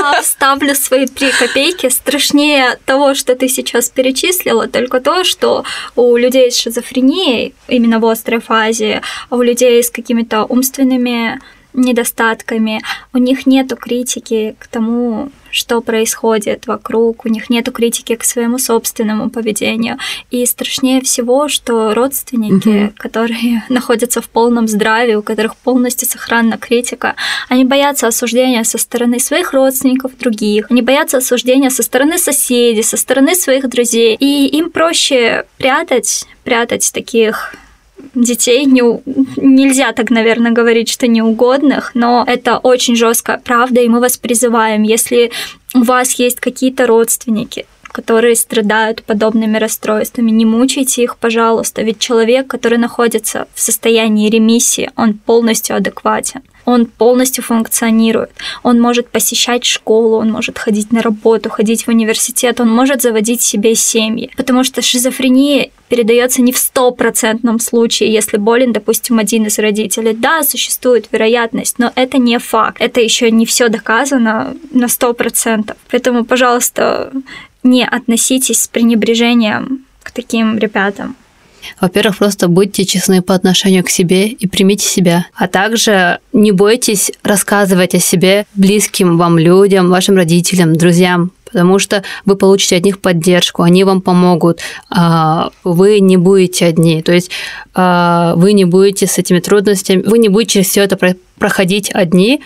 А 0.00 0.22
вставлю 0.22 0.74
свои 0.74 1.06
три 1.06 1.32
копейки. 1.32 1.88
Страшнее 1.88 2.78
того, 2.84 3.14
что 3.14 3.34
ты 3.34 3.48
сейчас 3.48 3.88
перечислила, 3.88 4.68
только 4.68 5.00
то, 5.00 5.24
что 5.24 5.64
у 5.96 6.16
людей 6.16 6.52
с 6.52 6.58
шизофренией, 6.58 7.54
именно 7.66 7.98
в 7.98 8.06
острой 8.06 8.40
фазе, 8.40 9.02
а 9.30 9.36
у 9.36 9.42
людей 9.42 9.82
с 9.82 9.90
какими-то 9.90 10.44
умственными 10.44 11.40
недостатками, 11.74 12.82
у 13.12 13.18
них 13.18 13.46
нету 13.46 13.76
критики 13.76 14.56
к 14.58 14.66
тому, 14.66 15.30
что 15.50 15.82
происходит 15.82 16.66
вокруг, 16.66 17.26
у 17.26 17.28
них 17.28 17.50
нету 17.50 17.72
критики 17.72 18.14
к 18.16 18.24
своему 18.24 18.58
собственному 18.58 19.28
поведению. 19.30 19.98
И 20.30 20.46
страшнее 20.46 21.02
всего, 21.02 21.48
что 21.48 21.92
родственники, 21.94 22.68
Мгм. 22.68 22.94
которые 22.96 23.64
находятся 23.68 24.22
в 24.22 24.28
полном 24.28 24.66
здравии, 24.66 25.14
у 25.14 25.22
которых 25.22 25.56
полностью 25.56 26.08
сохранна 26.08 26.56
критика, 26.56 27.14
они 27.48 27.64
боятся 27.64 28.06
осуждения 28.06 28.64
со 28.64 28.78
стороны 28.78 29.18
своих 29.18 29.52
родственников, 29.52 30.16
других, 30.18 30.66
они 30.70 30.80
боятся 30.82 31.18
осуждения 31.18 31.70
со 31.70 31.82
стороны 31.82 32.18
соседей, 32.18 32.82
со 32.82 32.96
стороны 32.96 33.34
своих 33.34 33.68
друзей. 33.68 34.16
И 34.18 34.46
им 34.56 34.70
проще 34.70 35.44
прятать, 35.58 36.26
прятать 36.44 36.90
таких 36.94 37.54
детей 38.14 38.64
не, 38.64 38.82
нельзя 39.36 39.92
так, 39.92 40.10
наверное, 40.10 40.52
говорить, 40.52 40.88
что 40.88 41.06
неугодных, 41.06 41.94
но 41.94 42.24
это 42.26 42.58
очень 42.58 42.96
жесткая 42.96 43.38
правда, 43.38 43.80
и 43.80 43.88
мы 43.88 44.00
вас 44.00 44.16
призываем, 44.16 44.82
если 44.82 45.30
у 45.74 45.82
вас 45.82 46.12
есть 46.14 46.40
какие-то 46.40 46.86
родственники, 46.86 47.66
которые 47.92 48.36
страдают 48.36 49.02
подобными 49.02 49.58
расстройствами, 49.58 50.30
не 50.30 50.44
мучайте 50.44 51.02
их, 51.02 51.16
пожалуйста, 51.18 51.82
ведь 51.82 51.98
человек, 51.98 52.46
который 52.46 52.78
находится 52.78 53.46
в 53.54 53.60
состоянии 53.60 54.30
ремиссии, 54.30 54.90
он 54.96 55.14
полностью 55.14 55.76
адекватен. 55.76 56.42
Он 56.64 56.86
полностью 56.86 57.44
функционирует. 57.44 58.30
Он 58.62 58.80
может 58.80 59.08
посещать 59.08 59.64
школу, 59.64 60.18
он 60.18 60.30
может 60.30 60.58
ходить 60.58 60.92
на 60.92 61.02
работу, 61.02 61.50
ходить 61.50 61.86
в 61.86 61.88
университет, 61.88 62.60
он 62.60 62.70
может 62.70 63.02
заводить 63.02 63.42
себе 63.42 63.74
семьи. 63.74 64.30
Потому 64.36 64.64
что 64.64 64.82
шизофрения 64.82 65.70
передается 65.88 66.40
не 66.40 66.52
в 66.52 66.58
стопроцентном 66.58 67.58
случае, 67.58 68.12
если 68.12 68.36
болен, 68.36 68.72
допустим, 68.72 69.18
один 69.18 69.46
из 69.46 69.58
родителей. 69.58 70.14
Да, 70.14 70.42
существует 70.42 71.08
вероятность, 71.12 71.78
но 71.78 71.92
это 71.94 72.18
не 72.18 72.38
факт. 72.38 72.80
Это 72.80 73.00
еще 73.00 73.30
не 73.30 73.44
все 73.44 73.68
доказано 73.68 74.56
на 74.70 74.88
сто 74.88 75.12
процентов. 75.12 75.76
Поэтому, 75.90 76.24
пожалуйста, 76.24 77.12
не 77.62 77.84
относитесь 77.84 78.62
с 78.62 78.68
пренебрежением 78.68 79.84
к 80.02 80.10
таким 80.10 80.58
ребятам. 80.58 81.16
Во-первых, 81.80 82.18
просто 82.18 82.48
будьте 82.48 82.84
честны 82.84 83.22
по 83.22 83.34
отношению 83.34 83.84
к 83.84 83.90
себе 83.90 84.28
и 84.28 84.46
примите 84.46 84.86
себя. 84.86 85.26
А 85.34 85.48
также 85.48 86.18
не 86.32 86.52
бойтесь 86.52 87.12
рассказывать 87.22 87.94
о 87.94 87.98
себе 88.00 88.46
близким 88.54 89.18
вам 89.18 89.38
людям, 89.38 89.90
вашим 89.90 90.16
родителям, 90.16 90.74
друзьям, 90.74 91.32
потому 91.44 91.78
что 91.78 92.02
вы 92.24 92.36
получите 92.36 92.76
от 92.76 92.84
них 92.84 93.00
поддержку, 93.00 93.62
они 93.62 93.84
вам 93.84 94.00
помогут, 94.00 94.60
а, 94.90 95.50
вы 95.64 96.00
не 96.00 96.16
будете 96.16 96.66
одни, 96.66 97.02
то 97.02 97.12
есть 97.12 97.30
а, 97.74 98.34
вы 98.36 98.54
не 98.54 98.64
будете 98.64 99.06
с 99.06 99.18
этими 99.18 99.40
трудностями, 99.40 100.02
вы 100.02 100.18
не 100.18 100.28
будете 100.28 100.62
все 100.62 100.82
это 100.82 100.96
про- 100.96 101.16
проходить 101.38 101.90
одни, 101.92 102.40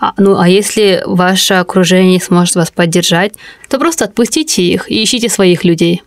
а, 0.00 0.12
Ну, 0.16 0.38
а 0.38 0.48
если 0.48 1.02
ваше 1.06 1.54
окружение 1.54 2.20
сможет 2.20 2.54
вас 2.54 2.70
поддержать, 2.70 3.32
то 3.68 3.78
просто 3.78 4.04
отпустите 4.04 4.62
их 4.62 4.90
и 4.90 5.02
ищите 5.02 5.28
своих 5.28 5.64
людей. 5.64 6.02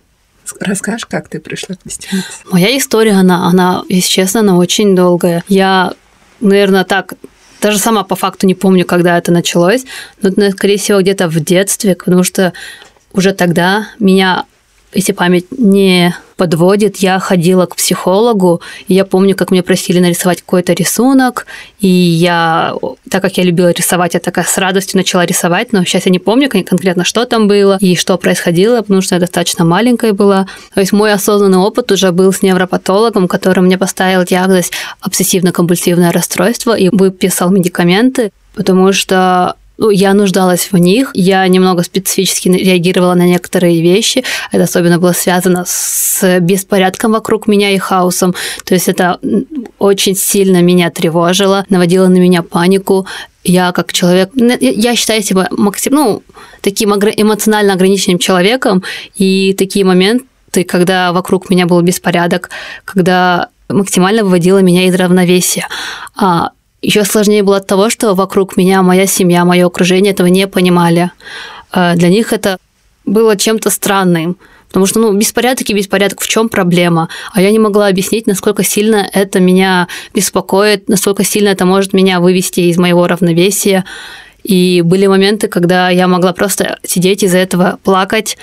Расскажешь, 0.59 1.05
как 1.05 1.29
ты 1.29 1.39
пришла 1.39 1.75
к 1.75 1.79
Вестинице? 1.85 2.27
Моя 2.51 2.77
история, 2.77 3.13
она, 3.13 3.47
она, 3.47 3.83
если 3.89 4.11
честно, 4.11 4.41
она 4.41 4.57
очень 4.57 4.95
долгая. 4.95 5.43
Я, 5.47 5.93
наверное, 6.39 6.83
так 6.83 7.13
даже 7.61 7.77
сама 7.77 8.03
по 8.03 8.15
факту 8.15 8.47
не 8.47 8.55
помню, 8.55 8.85
когда 8.85 9.17
это 9.17 9.31
началось, 9.31 9.85
но, 10.21 10.31
скорее 10.51 10.77
всего, 10.77 10.99
где-то 11.01 11.27
в 11.27 11.39
детстве, 11.39 11.95
потому 11.95 12.23
что 12.23 12.53
уже 13.13 13.33
тогда 13.33 13.87
меня, 13.99 14.45
если 14.93 15.13
память 15.13 15.45
не 15.57 16.15
подводит, 16.35 16.97
я 16.97 17.19
ходила 17.19 17.67
к 17.67 17.75
психологу, 17.75 18.61
и 18.87 18.95
я 18.95 19.05
помню, 19.05 19.35
как 19.35 19.51
меня 19.51 19.61
просили 19.61 19.99
нарисовать 19.99 20.41
какой-то 20.41 20.73
рисунок, 20.73 21.45
и 21.79 21.87
я, 21.87 22.73
так 23.11 23.21
как 23.21 23.37
я 23.37 23.43
любила 23.43 23.69
рисовать, 23.69 24.15
я 24.15 24.19
такая 24.19 24.45
с 24.45 24.57
радостью 24.57 24.97
начала 24.97 25.23
рисовать, 25.23 25.71
но 25.71 25.83
сейчас 25.83 26.07
я 26.07 26.11
не 26.11 26.17
помню 26.17 26.49
кон- 26.49 26.63
конкретно, 26.63 27.03
что 27.03 27.25
там 27.25 27.47
было 27.47 27.77
и 27.79 27.95
что 27.95 28.17
происходило, 28.17 28.81
потому 28.81 29.01
что 29.01 29.15
я 29.15 29.21
достаточно 29.21 29.65
маленькая 29.65 30.13
была. 30.13 30.47
То 30.73 30.79
есть 30.79 30.93
мой 30.93 31.13
осознанный 31.13 31.59
опыт 31.59 31.91
уже 31.91 32.11
был 32.11 32.33
с 32.33 32.41
невропатологом, 32.41 33.27
который 33.27 33.59
мне 33.59 33.77
поставил 33.77 34.23
диагноз 34.23 34.71
обсессивно-компульсивное 35.01 36.11
расстройство 36.11 36.75
и 36.75 36.89
выписал 36.89 37.51
медикаменты, 37.51 38.31
потому 38.55 38.93
что 38.93 39.55
ну, 39.81 39.89
я 39.89 40.13
нуждалась 40.13 40.71
в 40.71 40.77
них, 40.77 41.09
я 41.15 41.47
немного 41.47 41.81
специфически 41.81 42.49
реагировала 42.49 43.15
на 43.15 43.23
некоторые 43.23 43.81
вещи. 43.81 44.23
Это 44.51 44.65
особенно 44.65 44.99
было 44.99 45.11
связано 45.11 45.63
с 45.65 46.39
беспорядком 46.39 47.13
вокруг 47.13 47.47
меня 47.47 47.71
и 47.71 47.79
хаосом. 47.79 48.35
То 48.63 48.75
есть 48.75 48.87
это 48.87 49.19
очень 49.79 50.15
сильно 50.15 50.61
меня 50.61 50.91
тревожило, 50.91 51.65
наводило 51.69 52.07
на 52.07 52.17
меня 52.17 52.43
панику. 52.43 53.07
Я 53.43 53.71
как 53.71 53.91
человек, 53.91 54.29
я 54.35 54.95
считаю 54.95 55.23
себя 55.23 55.47
максим, 55.49 55.93
ну, 55.93 56.23
таким 56.61 56.93
эмоционально 56.93 57.73
ограниченным 57.73 58.19
человеком, 58.19 58.83
и 59.15 59.55
такие 59.57 59.83
моменты, 59.83 60.63
когда 60.63 61.11
вокруг 61.11 61.49
меня 61.49 61.65
был 61.65 61.81
беспорядок, 61.81 62.51
когда 62.85 63.49
максимально 63.67 64.23
выводила 64.23 64.59
меня 64.59 64.85
из 64.85 64.93
равновесия. 64.93 65.67
А 66.15 66.51
еще 66.81 67.03
сложнее 67.05 67.43
было 67.43 67.57
от 67.57 67.67
того, 67.67 67.89
что 67.89 68.15
вокруг 68.15 68.57
меня 68.57 68.81
моя 68.81 69.05
семья, 69.05 69.45
мое 69.45 69.65
окружение 69.65 70.13
этого 70.13 70.27
не 70.27 70.47
понимали. 70.47 71.11
А 71.71 71.95
для 71.95 72.09
них 72.09 72.33
это 72.33 72.57
было 73.05 73.37
чем-то 73.37 73.69
странным. 73.69 74.37
Потому 74.67 74.85
что, 74.85 74.99
ну, 74.99 75.13
беспорядок 75.13 75.69
и 75.69 75.73
беспорядок, 75.73 76.21
в 76.21 76.27
чем 76.27 76.47
проблема? 76.47 77.09
А 77.33 77.41
я 77.41 77.51
не 77.51 77.59
могла 77.59 77.87
объяснить, 77.87 78.25
насколько 78.25 78.63
сильно 78.63 79.07
это 79.11 79.41
меня 79.41 79.89
беспокоит, 80.13 80.87
насколько 80.87 81.25
сильно 81.25 81.49
это 81.49 81.65
может 81.65 81.91
меня 81.91 82.21
вывести 82.21 82.61
из 82.61 82.77
моего 82.77 83.05
равновесия. 83.05 83.83
И 84.43 84.81
были 84.81 85.07
моменты, 85.07 85.49
когда 85.49 85.89
я 85.89 86.07
могла 86.07 86.31
просто 86.31 86.79
сидеть 86.83 87.21
из-за 87.21 87.39
этого 87.39 87.79
плакать, 87.83 88.37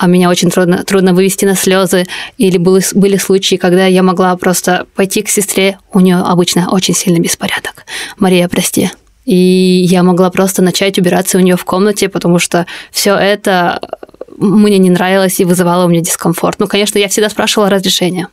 а 0.00 0.06
меня 0.06 0.30
очень 0.30 0.50
трудно, 0.50 0.82
трудно 0.82 1.12
вывести 1.12 1.44
на 1.44 1.54
слезы. 1.54 2.06
Или 2.38 2.56
были, 2.56 2.82
были 2.94 3.18
случаи, 3.18 3.56
когда 3.56 3.84
я 3.84 4.02
могла 4.02 4.34
просто 4.36 4.86
пойти 4.94 5.20
к 5.20 5.28
сестре, 5.28 5.78
у 5.92 6.00
нее 6.00 6.16
обычно 6.16 6.70
очень 6.70 6.94
сильный 6.94 7.20
беспорядок. 7.20 7.84
Мария, 8.18 8.48
прости. 8.48 8.90
И 9.26 9.36
я 9.36 10.02
могла 10.02 10.30
просто 10.30 10.62
начать 10.62 10.98
убираться 10.98 11.36
у 11.36 11.42
нее 11.42 11.58
в 11.58 11.66
комнате, 11.66 12.08
потому 12.08 12.38
что 12.38 12.64
все 12.90 13.14
это 13.14 13.78
мне 14.38 14.78
не 14.78 14.88
нравилось 14.88 15.38
и 15.38 15.44
вызывало 15.44 15.84
у 15.84 15.88
меня 15.88 16.00
дискомфорт. 16.00 16.60
Ну, 16.60 16.66
конечно, 16.66 16.98
я 16.98 17.08
всегда 17.08 17.28
спрашивала 17.28 17.68
разрешения. 17.68 18.28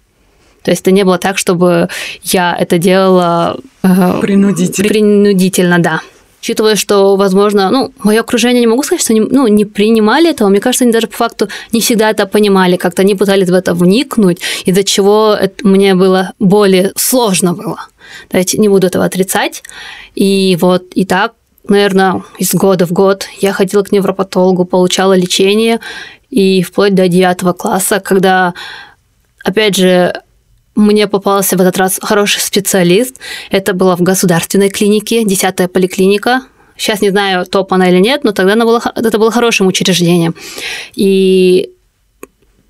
То 0.63 0.71
есть 0.71 0.83
это 0.83 0.91
не 0.91 1.03
было 1.03 1.17
так, 1.17 1.37
чтобы 1.37 1.89
я 2.23 2.55
это 2.57 2.77
делала 2.77 3.57
э, 3.83 4.19
принудительно. 4.21 4.87
Принудительно, 4.87 5.79
да 5.79 6.01
учитывая, 6.47 6.75
что, 6.75 7.17
возможно, 7.17 7.69
ну, 7.69 7.91
мое 8.03 8.21
окружение 8.21 8.61
не 8.61 8.67
могу 8.67 8.83
сказать, 8.83 9.01
что 9.01 9.13
они 9.13 9.19
ну, 9.19 9.47
не 9.47 9.65
принимали 9.65 10.29
этого, 10.29 10.47
мне 10.49 10.61
кажется, 10.61 10.85
они 10.85 10.93
даже 10.93 11.07
по 11.07 11.17
факту 11.17 11.49
не 11.73 11.81
всегда 11.81 12.09
это 12.09 12.25
понимали, 12.25 12.77
как-то 12.77 13.01
они 13.01 13.15
пытались 13.15 13.49
в 13.49 13.53
это 13.53 13.73
вникнуть, 13.73 14.39
из-за 14.65 14.83
чего 14.83 15.35
это 15.39 15.67
мне 15.67 15.93
было 15.93 16.31
более 16.39 16.93
сложно 16.95 17.53
было. 17.53 17.87
Давайте 18.31 18.57
не 18.57 18.69
буду 18.69 18.87
этого 18.87 19.03
отрицать. 19.03 19.63
И 20.15 20.57
вот 20.61 20.83
и 20.95 21.05
так, 21.05 21.33
наверное, 21.67 22.23
из 22.39 22.53
года 22.53 22.85
в 22.85 22.93
год 22.93 23.27
я 23.41 23.51
ходила 23.51 23.83
к 23.83 23.91
невропатологу, 23.91 24.63
получала 24.63 25.17
лечение, 25.17 25.79
и 26.29 26.61
вплоть 26.61 26.95
до 26.95 27.09
девятого 27.09 27.51
класса, 27.51 27.99
когда, 27.99 28.53
опять 29.43 29.75
же, 29.75 30.13
мне 30.77 31.07
попался 31.07 31.57
в 31.57 31.61
этот 31.61 31.77
раз 31.77 31.99
хороший 32.01 32.39
специалист. 32.39 33.17
Это 33.49 33.73
было 33.73 33.97
в 33.97 34.01
государственной 34.01 34.69
клинике, 34.69 35.23
10 35.23 35.71
поликлиника. 35.71 36.43
Сейчас 36.77 37.01
не 37.01 37.09
знаю, 37.09 37.45
топ 37.47 37.73
она 37.73 37.89
или 37.89 37.97
нет, 37.97 38.23
но 38.23 38.31
тогда 38.31 38.53
она 38.53 38.63
была, 38.63 38.81
это 38.95 39.17
было 39.17 39.31
хорошим 39.31 39.65
учреждением. 39.65 40.35
И 40.95 41.71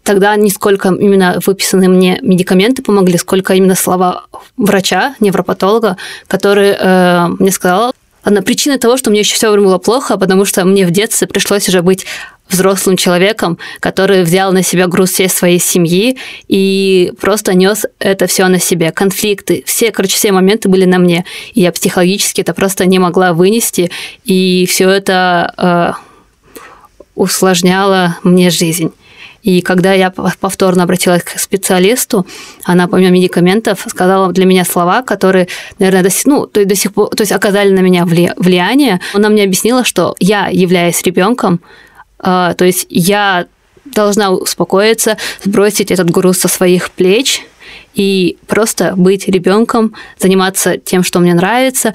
тогда 0.03 0.37
не 0.37 0.49
сколько 0.49 0.87
именно 0.87 1.39
выписанные 1.45 1.89
мне 1.89 2.17
медикаменты 2.21 2.81
помогли, 2.81 3.17
сколько 3.17 3.53
именно 3.53 3.75
слова 3.75 4.27
врача, 4.55 5.15
невропатолога, 5.19 5.97
который 6.27 6.75
э, 6.79 7.27
мне 7.39 7.51
сказал, 7.51 7.93
одна 8.23 8.41
причина 8.41 8.79
того, 8.79 8.95
что 8.95 9.09
мне 9.09 9.19
еще 9.19 9.35
все 9.35 9.51
время 9.51 9.67
было 9.67 9.77
плохо, 9.79 10.17
потому 10.17 10.45
что 10.45 10.63
мне 10.63 10.85
в 10.85 10.91
детстве 10.91 11.27
пришлось 11.27 11.67
уже 11.67 11.81
быть 11.81 12.05
взрослым 12.49 12.97
человеком, 12.97 13.57
который 13.79 14.23
взял 14.23 14.51
на 14.51 14.63
себя 14.63 14.87
груз 14.87 15.11
всей 15.11 15.29
своей 15.29 15.59
семьи 15.59 16.17
и 16.47 17.13
просто 17.19 17.53
нес 17.53 17.85
это 17.99 18.27
все 18.27 18.47
на 18.47 18.59
себе. 18.59 18.91
Конфликты, 18.91 19.63
все, 19.65 19.91
короче, 19.91 20.15
все 20.15 20.31
моменты 20.31 20.69
были 20.69 20.85
на 20.85 20.97
мне. 20.97 21.25
И 21.53 21.61
я 21.61 21.71
психологически 21.71 22.41
это 22.41 22.53
просто 22.53 22.85
не 22.85 22.99
могла 22.99 23.33
вынести. 23.33 23.91
И 24.25 24.67
все 24.69 24.89
это 24.89 25.53
э, 25.57 25.91
усложняло 27.15 28.17
мне 28.23 28.49
жизнь. 28.49 28.91
И 29.43 29.61
когда 29.61 29.93
я 29.93 30.11
повторно 30.11 30.83
обратилась 30.83 31.23
к 31.23 31.39
специалисту, 31.39 32.27
она 32.65 32.87
помимо 32.87 33.11
медикаментов 33.11 33.85
сказала 33.87 34.33
для 34.33 34.45
меня 34.45 34.65
слова, 34.65 35.03
которые, 35.03 35.47
наверное, 35.79 36.03
до, 36.03 36.09
ну, 36.25 36.47
то, 36.47 36.59
есть 36.59 36.69
до 36.69 36.75
сих 36.75 36.93
пор, 36.93 37.09
то 37.09 37.21
есть 37.21 37.31
оказали 37.31 37.69
на 37.71 37.79
меня 37.79 38.05
влияние. 38.05 38.99
Она 39.13 39.29
мне 39.29 39.43
объяснила, 39.43 39.85
что 39.85 40.15
я, 40.19 40.47
являясь 40.47 41.01
ребенком, 41.03 41.61
то 42.19 42.55
есть 42.59 42.87
я 42.89 43.47
должна 43.85 44.31
успокоиться, 44.31 45.17
сбросить 45.43 45.91
этот 45.91 46.09
груз 46.09 46.39
со 46.39 46.47
своих 46.47 46.91
плеч 46.91 47.43
и 47.93 48.37
просто 48.47 48.93
быть 48.95 49.27
ребенком, 49.27 49.93
заниматься 50.19 50.77
тем, 50.77 51.03
что 51.03 51.19
мне 51.19 51.33
нравится, 51.33 51.93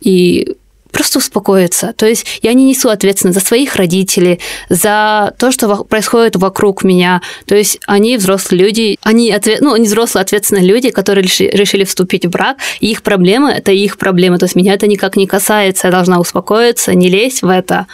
и 0.00 0.56
просто 0.92 1.18
успокоиться. 1.18 1.94
То 1.96 2.06
есть 2.06 2.26
я 2.42 2.52
не 2.52 2.64
несу 2.64 2.90
ответственность 2.90 3.38
за 3.38 3.44
своих 3.44 3.76
родителей, 3.76 4.40
за 4.68 5.34
то, 5.38 5.50
что 5.50 5.84
происходит 5.84 6.36
вокруг 6.36 6.84
меня. 6.84 7.22
То 7.46 7.56
есть 7.56 7.80
они 7.86 8.18
взрослые 8.18 8.62
люди, 8.62 8.98
они, 9.02 9.32
ответ, 9.32 9.62
ну, 9.62 9.72
они 9.72 9.86
взрослые 9.86 10.22
ответственные 10.22 10.66
люди, 10.66 10.90
которые 10.90 11.24
решили 11.24 11.84
вступить 11.84 12.26
в 12.26 12.30
брак, 12.30 12.58
и 12.80 12.90
их 12.90 13.02
проблемы– 13.02 13.50
это 13.56 13.72
их 13.72 13.96
проблемы. 13.98 14.38
То 14.38 14.44
есть 14.44 14.54
меня 14.54 14.74
это 14.74 14.86
никак 14.86 15.16
не 15.16 15.26
касается. 15.26 15.88
Я 15.88 15.92
должна 15.92 16.20
успокоиться, 16.20 16.94
не 16.94 17.08
лезть 17.08 17.42
в 17.42 17.48
это 17.48 17.86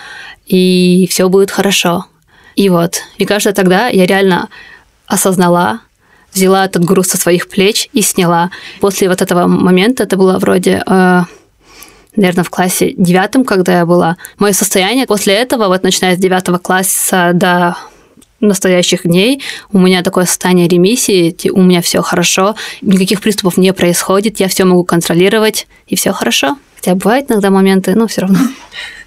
и 0.49 1.07
все 1.11 1.29
будет 1.29 1.51
хорошо. 1.51 2.07
И 2.57 2.69
вот, 2.71 3.03
мне 3.19 3.27
кажется, 3.27 3.53
тогда 3.53 3.89
я 3.89 4.07
реально 4.07 4.49
осознала, 5.07 5.81
взяла 6.35 6.65
этот 6.65 6.85
груз 6.85 7.09
со 7.09 7.17
своих 7.17 7.49
плеч 7.49 7.89
и 7.93 8.03
сняла. 8.03 8.51
После 8.81 9.09
вот 9.09 9.23
этого 9.23 9.47
момента, 9.47 10.03
это 10.03 10.17
было 10.17 10.39
вроде, 10.39 10.83
э, 10.85 11.23
наверное, 12.17 12.45
в 12.45 12.51
классе 12.51 12.95
девятом, 12.97 13.45
когда 13.45 13.79
я 13.79 13.87
была, 13.87 14.17
мое 14.39 14.53
состояние 14.53 15.07
после 15.07 15.35
этого, 15.35 15.69
вот 15.69 15.83
начиная 15.83 16.17
с 16.17 16.19
девятого 16.19 16.59
класса 16.59 17.31
до 17.33 17.77
настоящих 18.41 19.03
дней 19.03 19.43
у 19.73 19.79
меня 19.79 20.03
такое 20.03 20.25
состояние 20.25 20.69
ремиссии, 20.69 21.35
у 21.51 21.63
меня 21.63 21.83
все 21.83 22.03
хорошо, 22.03 22.55
никаких 22.83 23.21
приступов 23.21 23.57
не 23.57 23.73
происходит, 23.73 24.41
я 24.41 24.49
все 24.49 24.65
могу 24.65 24.85
контролировать, 24.85 25.67
и 25.87 25.97
все 25.97 26.13
хорошо. 26.13 26.57
Хотя 26.77 26.95
бывают 26.95 27.31
иногда 27.31 27.51
моменты, 27.51 27.95
но 27.97 28.07
все 28.07 28.23
равно. 28.23 28.39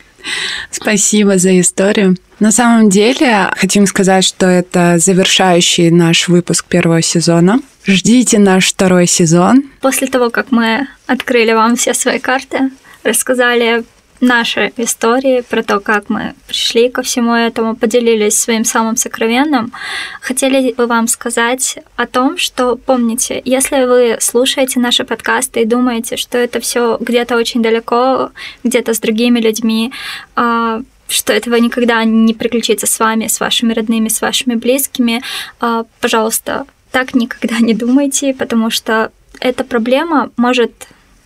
Спасибо 0.70 1.38
за 1.38 1.60
историю. 1.60 2.18
На 2.40 2.52
самом 2.52 2.90
деле, 2.90 3.52
хотим 3.56 3.86
сказать, 3.86 4.24
что 4.24 4.48
это 4.48 4.98
завершающий 4.98 5.92
наш 5.92 6.28
выпуск 6.28 6.66
первого 6.66 7.02
сезона. 7.02 7.60
Ждите 7.86 8.40
наш 8.40 8.70
второй 8.70 9.08
сезон. 9.08 9.64
После 9.82 10.08
того, 10.08 10.30
как 10.30 10.52
мы 10.52 10.88
открыли 11.08 11.54
вам 11.54 11.76
все 11.76 11.94
свои 11.94 12.20
карты, 12.20 12.72
рассказали 13.04 13.84
наши 14.22 14.72
истории, 14.78 15.42
про 15.42 15.64
то, 15.64 15.80
как 15.80 16.10
мы 16.10 16.36
пришли 16.48 16.90
ко 16.90 17.02
всему 17.02 17.34
этому, 17.34 17.76
поделились 17.76 18.38
своим 18.38 18.64
самым 18.64 18.96
сокровенным, 18.96 19.74
хотели 20.22 20.74
бы 20.74 20.86
вам 20.88 21.08
сказать 21.08 21.80
о 21.96 22.06
том, 22.06 22.38
что 22.38 22.76
помните, 22.76 23.42
если 23.44 23.86
вы 23.86 24.18
слушаете 24.22 24.80
наши 24.80 25.04
подкасты 25.04 25.62
и 25.62 25.66
думаете, 25.66 26.18
что 26.18 26.38
это 26.38 26.60
все 26.60 26.98
где-то 27.00 27.36
очень 27.36 27.62
далеко, 27.62 28.32
где-то 28.64 28.94
с 28.94 29.00
другими 29.00 29.40
людьми, 29.40 29.92
а, 30.36 30.82
что 31.08 31.34
этого 31.34 31.56
никогда 31.56 32.04
не 32.04 32.34
приключится 32.34 32.88
с 32.88 33.00
вами, 33.00 33.28
с 33.28 33.40
вашими 33.40 33.74
родными, 33.74 34.08
с 34.08 34.22
вашими 34.22 34.56
близкими, 34.56 35.22
а, 35.60 35.86
пожалуйста, 36.00 36.66
так 36.92 37.14
никогда 37.16 37.58
не 37.60 37.74
думайте, 37.74 38.34
потому 38.34 38.70
что 38.70 39.12
эта 39.40 39.64
проблема 39.64 40.30
может 40.38 40.72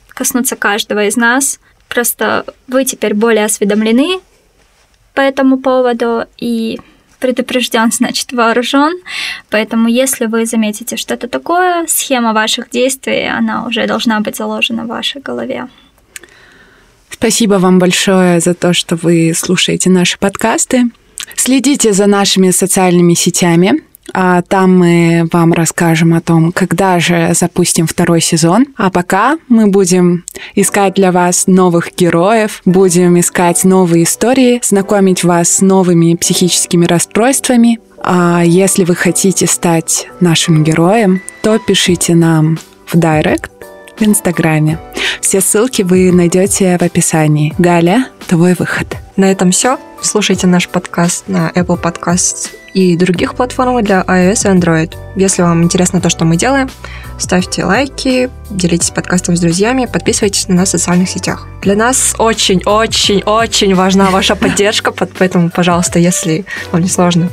коснуться 0.08 0.56
каждого 0.56 1.06
из 1.06 1.18
нас, 1.18 1.60
Просто 1.90 2.46
вы 2.68 2.86
теперь 2.86 3.14
более 3.14 3.46
осведомлены 3.46 4.20
по 5.14 5.22
этому 5.22 5.58
поводу 5.58 6.26
и 6.38 6.80
предупрежден, 7.20 7.92
значит 7.92 8.32
вооружен. 8.34 8.94
Поэтому, 9.50 9.88
если 9.88 10.26
вы 10.26 10.46
заметите 10.46 10.98
что-то 10.98 11.28
такое, 11.28 11.86
схема 11.88 12.34
ваших 12.34 12.70
действий, 12.70 13.28
она 13.28 13.66
уже 13.66 13.88
должна 13.88 14.20
быть 14.20 14.36
заложена 14.36 14.84
в 14.84 14.88
вашей 14.88 15.22
голове. 15.22 15.68
Спасибо 17.10 17.56
вам 17.56 17.80
большое 17.80 18.40
за 18.40 18.54
то, 18.54 18.74
что 18.74 18.96
вы 18.96 19.34
слушаете 19.36 19.90
наши 19.90 20.20
подкасты. 20.20 20.84
Следите 21.36 21.94
за 21.94 22.08
нашими 22.08 22.52
социальными 22.52 23.14
сетями. 23.14 23.82
А 24.18 24.42
там 24.44 24.78
мы 24.78 25.28
вам 25.34 25.52
расскажем 25.52 26.14
о 26.14 26.22
том, 26.22 26.54
когда 26.54 27.02
же 27.02 27.32
запустим 27.34 27.86
второй 27.86 28.22
сезон. 28.22 28.66
А 28.78 28.90
пока 28.90 29.38
мы 29.50 29.68
будем 29.68 30.24
искать 30.56 30.94
для 30.94 31.12
вас 31.12 31.48
новых 31.48 31.94
героев, 31.94 32.62
будем 32.64 33.20
искать 33.20 33.66
новые 33.66 34.06
истории, 34.06 34.62
знакомить 34.64 35.26
вас 35.26 35.50
с 35.50 35.62
новыми 35.62 36.16
психическими 36.16 36.86
расстройствами. 36.86 37.80
А 38.02 38.42
если 38.46 38.86
вы 38.86 38.96
хотите 38.96 39.48
стать 39.48 40.08
нашим 40.22 40.64
героем, 40.64 41.22
то 41.42 41.60
пишите 41.60 42.16
нам 42.16 42.58
в 42.86 42.98
директ 42.98 43.52
в 43.98 44.02
Инстаграме. 44.02 44.80
Все 45.20 45.42
ссылки 45.42 45.82
вы 45.82 46.14
найдете 46.14 46.78
в 46.78 46.84
описании. 46.84 47.54
Галя, 47.58 48.08
твой 48.28 48.54
выход. 48.54 48.96
На 49.18 49.30
этом 49.30 49.52
все. 49.52 49.78
Слушайте 50.02 50.48
наш 50.48 50.70
подкаст 50.70 51.26
на 51.28 51.52
Apple 51.54 51.82
Podcasts 51.82 52.52
и 52.76 52.98
других 52.98 53.36
платформах 53.36 53.86
для 53.86 54.02
iOS 54.02 54.46
и 54.46 54.56
Android. 54.56 54.96
Если 55.16 55.42
вам 55.42 55.64
интересно 55.64 56.02
то, 56.02 56.10
что 56.10 56.26
мы 56.26 56.36
делаем, 56.36 56.70
ставьте 57.18 57.64
лайки, 57.64 58.30
делитесь 58.52 58.92
подкастом 58.92 59.38
с 59.38 59.40
друзьями, 59.40 59.88
подписывайтесь 59.92 60.50
на 60.50 60.56
нас 60.56 60.70
в 60.70 60.72
социальных 60.72 61.10
сетях. 61.10 61.48
Для 61.62 61.76
нас 61.76 62.16
очень-очень-очень 62.20 63.74
важна 63.74 64.12
ваша 64.12 64.36
поддержка, 64.36 64.92
поэтому, 64.92 65.50
пожалуйста, 65.50 66.00
если 66.00 66.46
вам 66.72 66.82
не 66.82 66.90
сложно, 66.90 67.30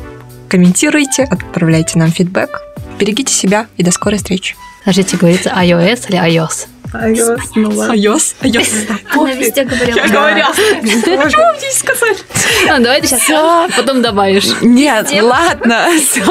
комментируйте, 0.48 1.24
отправляйте 1.24 1.98
нам 1.98 2.12
фидбэк. 2.12 2.62
Берегите 3.00 3.35
себя 3.35 3.66
и 3.76 3.83
до 3.83 3.90
скорой 3.90 4.18
встречи. 4.18 4.55
Подождите, 4.85 5.16
говорится 5.16 5.50
iOS 5.50 6.09
или 6.09 6.18
iOS? 6.18 6.68
iOS, 6.94 7.40
ну 7.55 7.70
ладно. 7.70 7.94
iOS, 7.94 8.35
iOS. 8.42 8.98
Она 9.12 9.33
везде 9.33 9.64
говорила. 9.64 9.96
Я 9.96 10.09
говорила. 10.09 10.52
Почему 11.22 11.42
вам 11.42 11.57
не 11.57 11.72
сказать? 11.72 12.24
Ну, 12.68 12.83
давай 12.83 13.00
ты 13.00 13.07
сейчас 13.07 13.72
потом 13.76 14.02
добавишь. 14.02 14.48
Нет, 14.61 15.11
ладно, 15.22 15.88
все. 15.98 16.22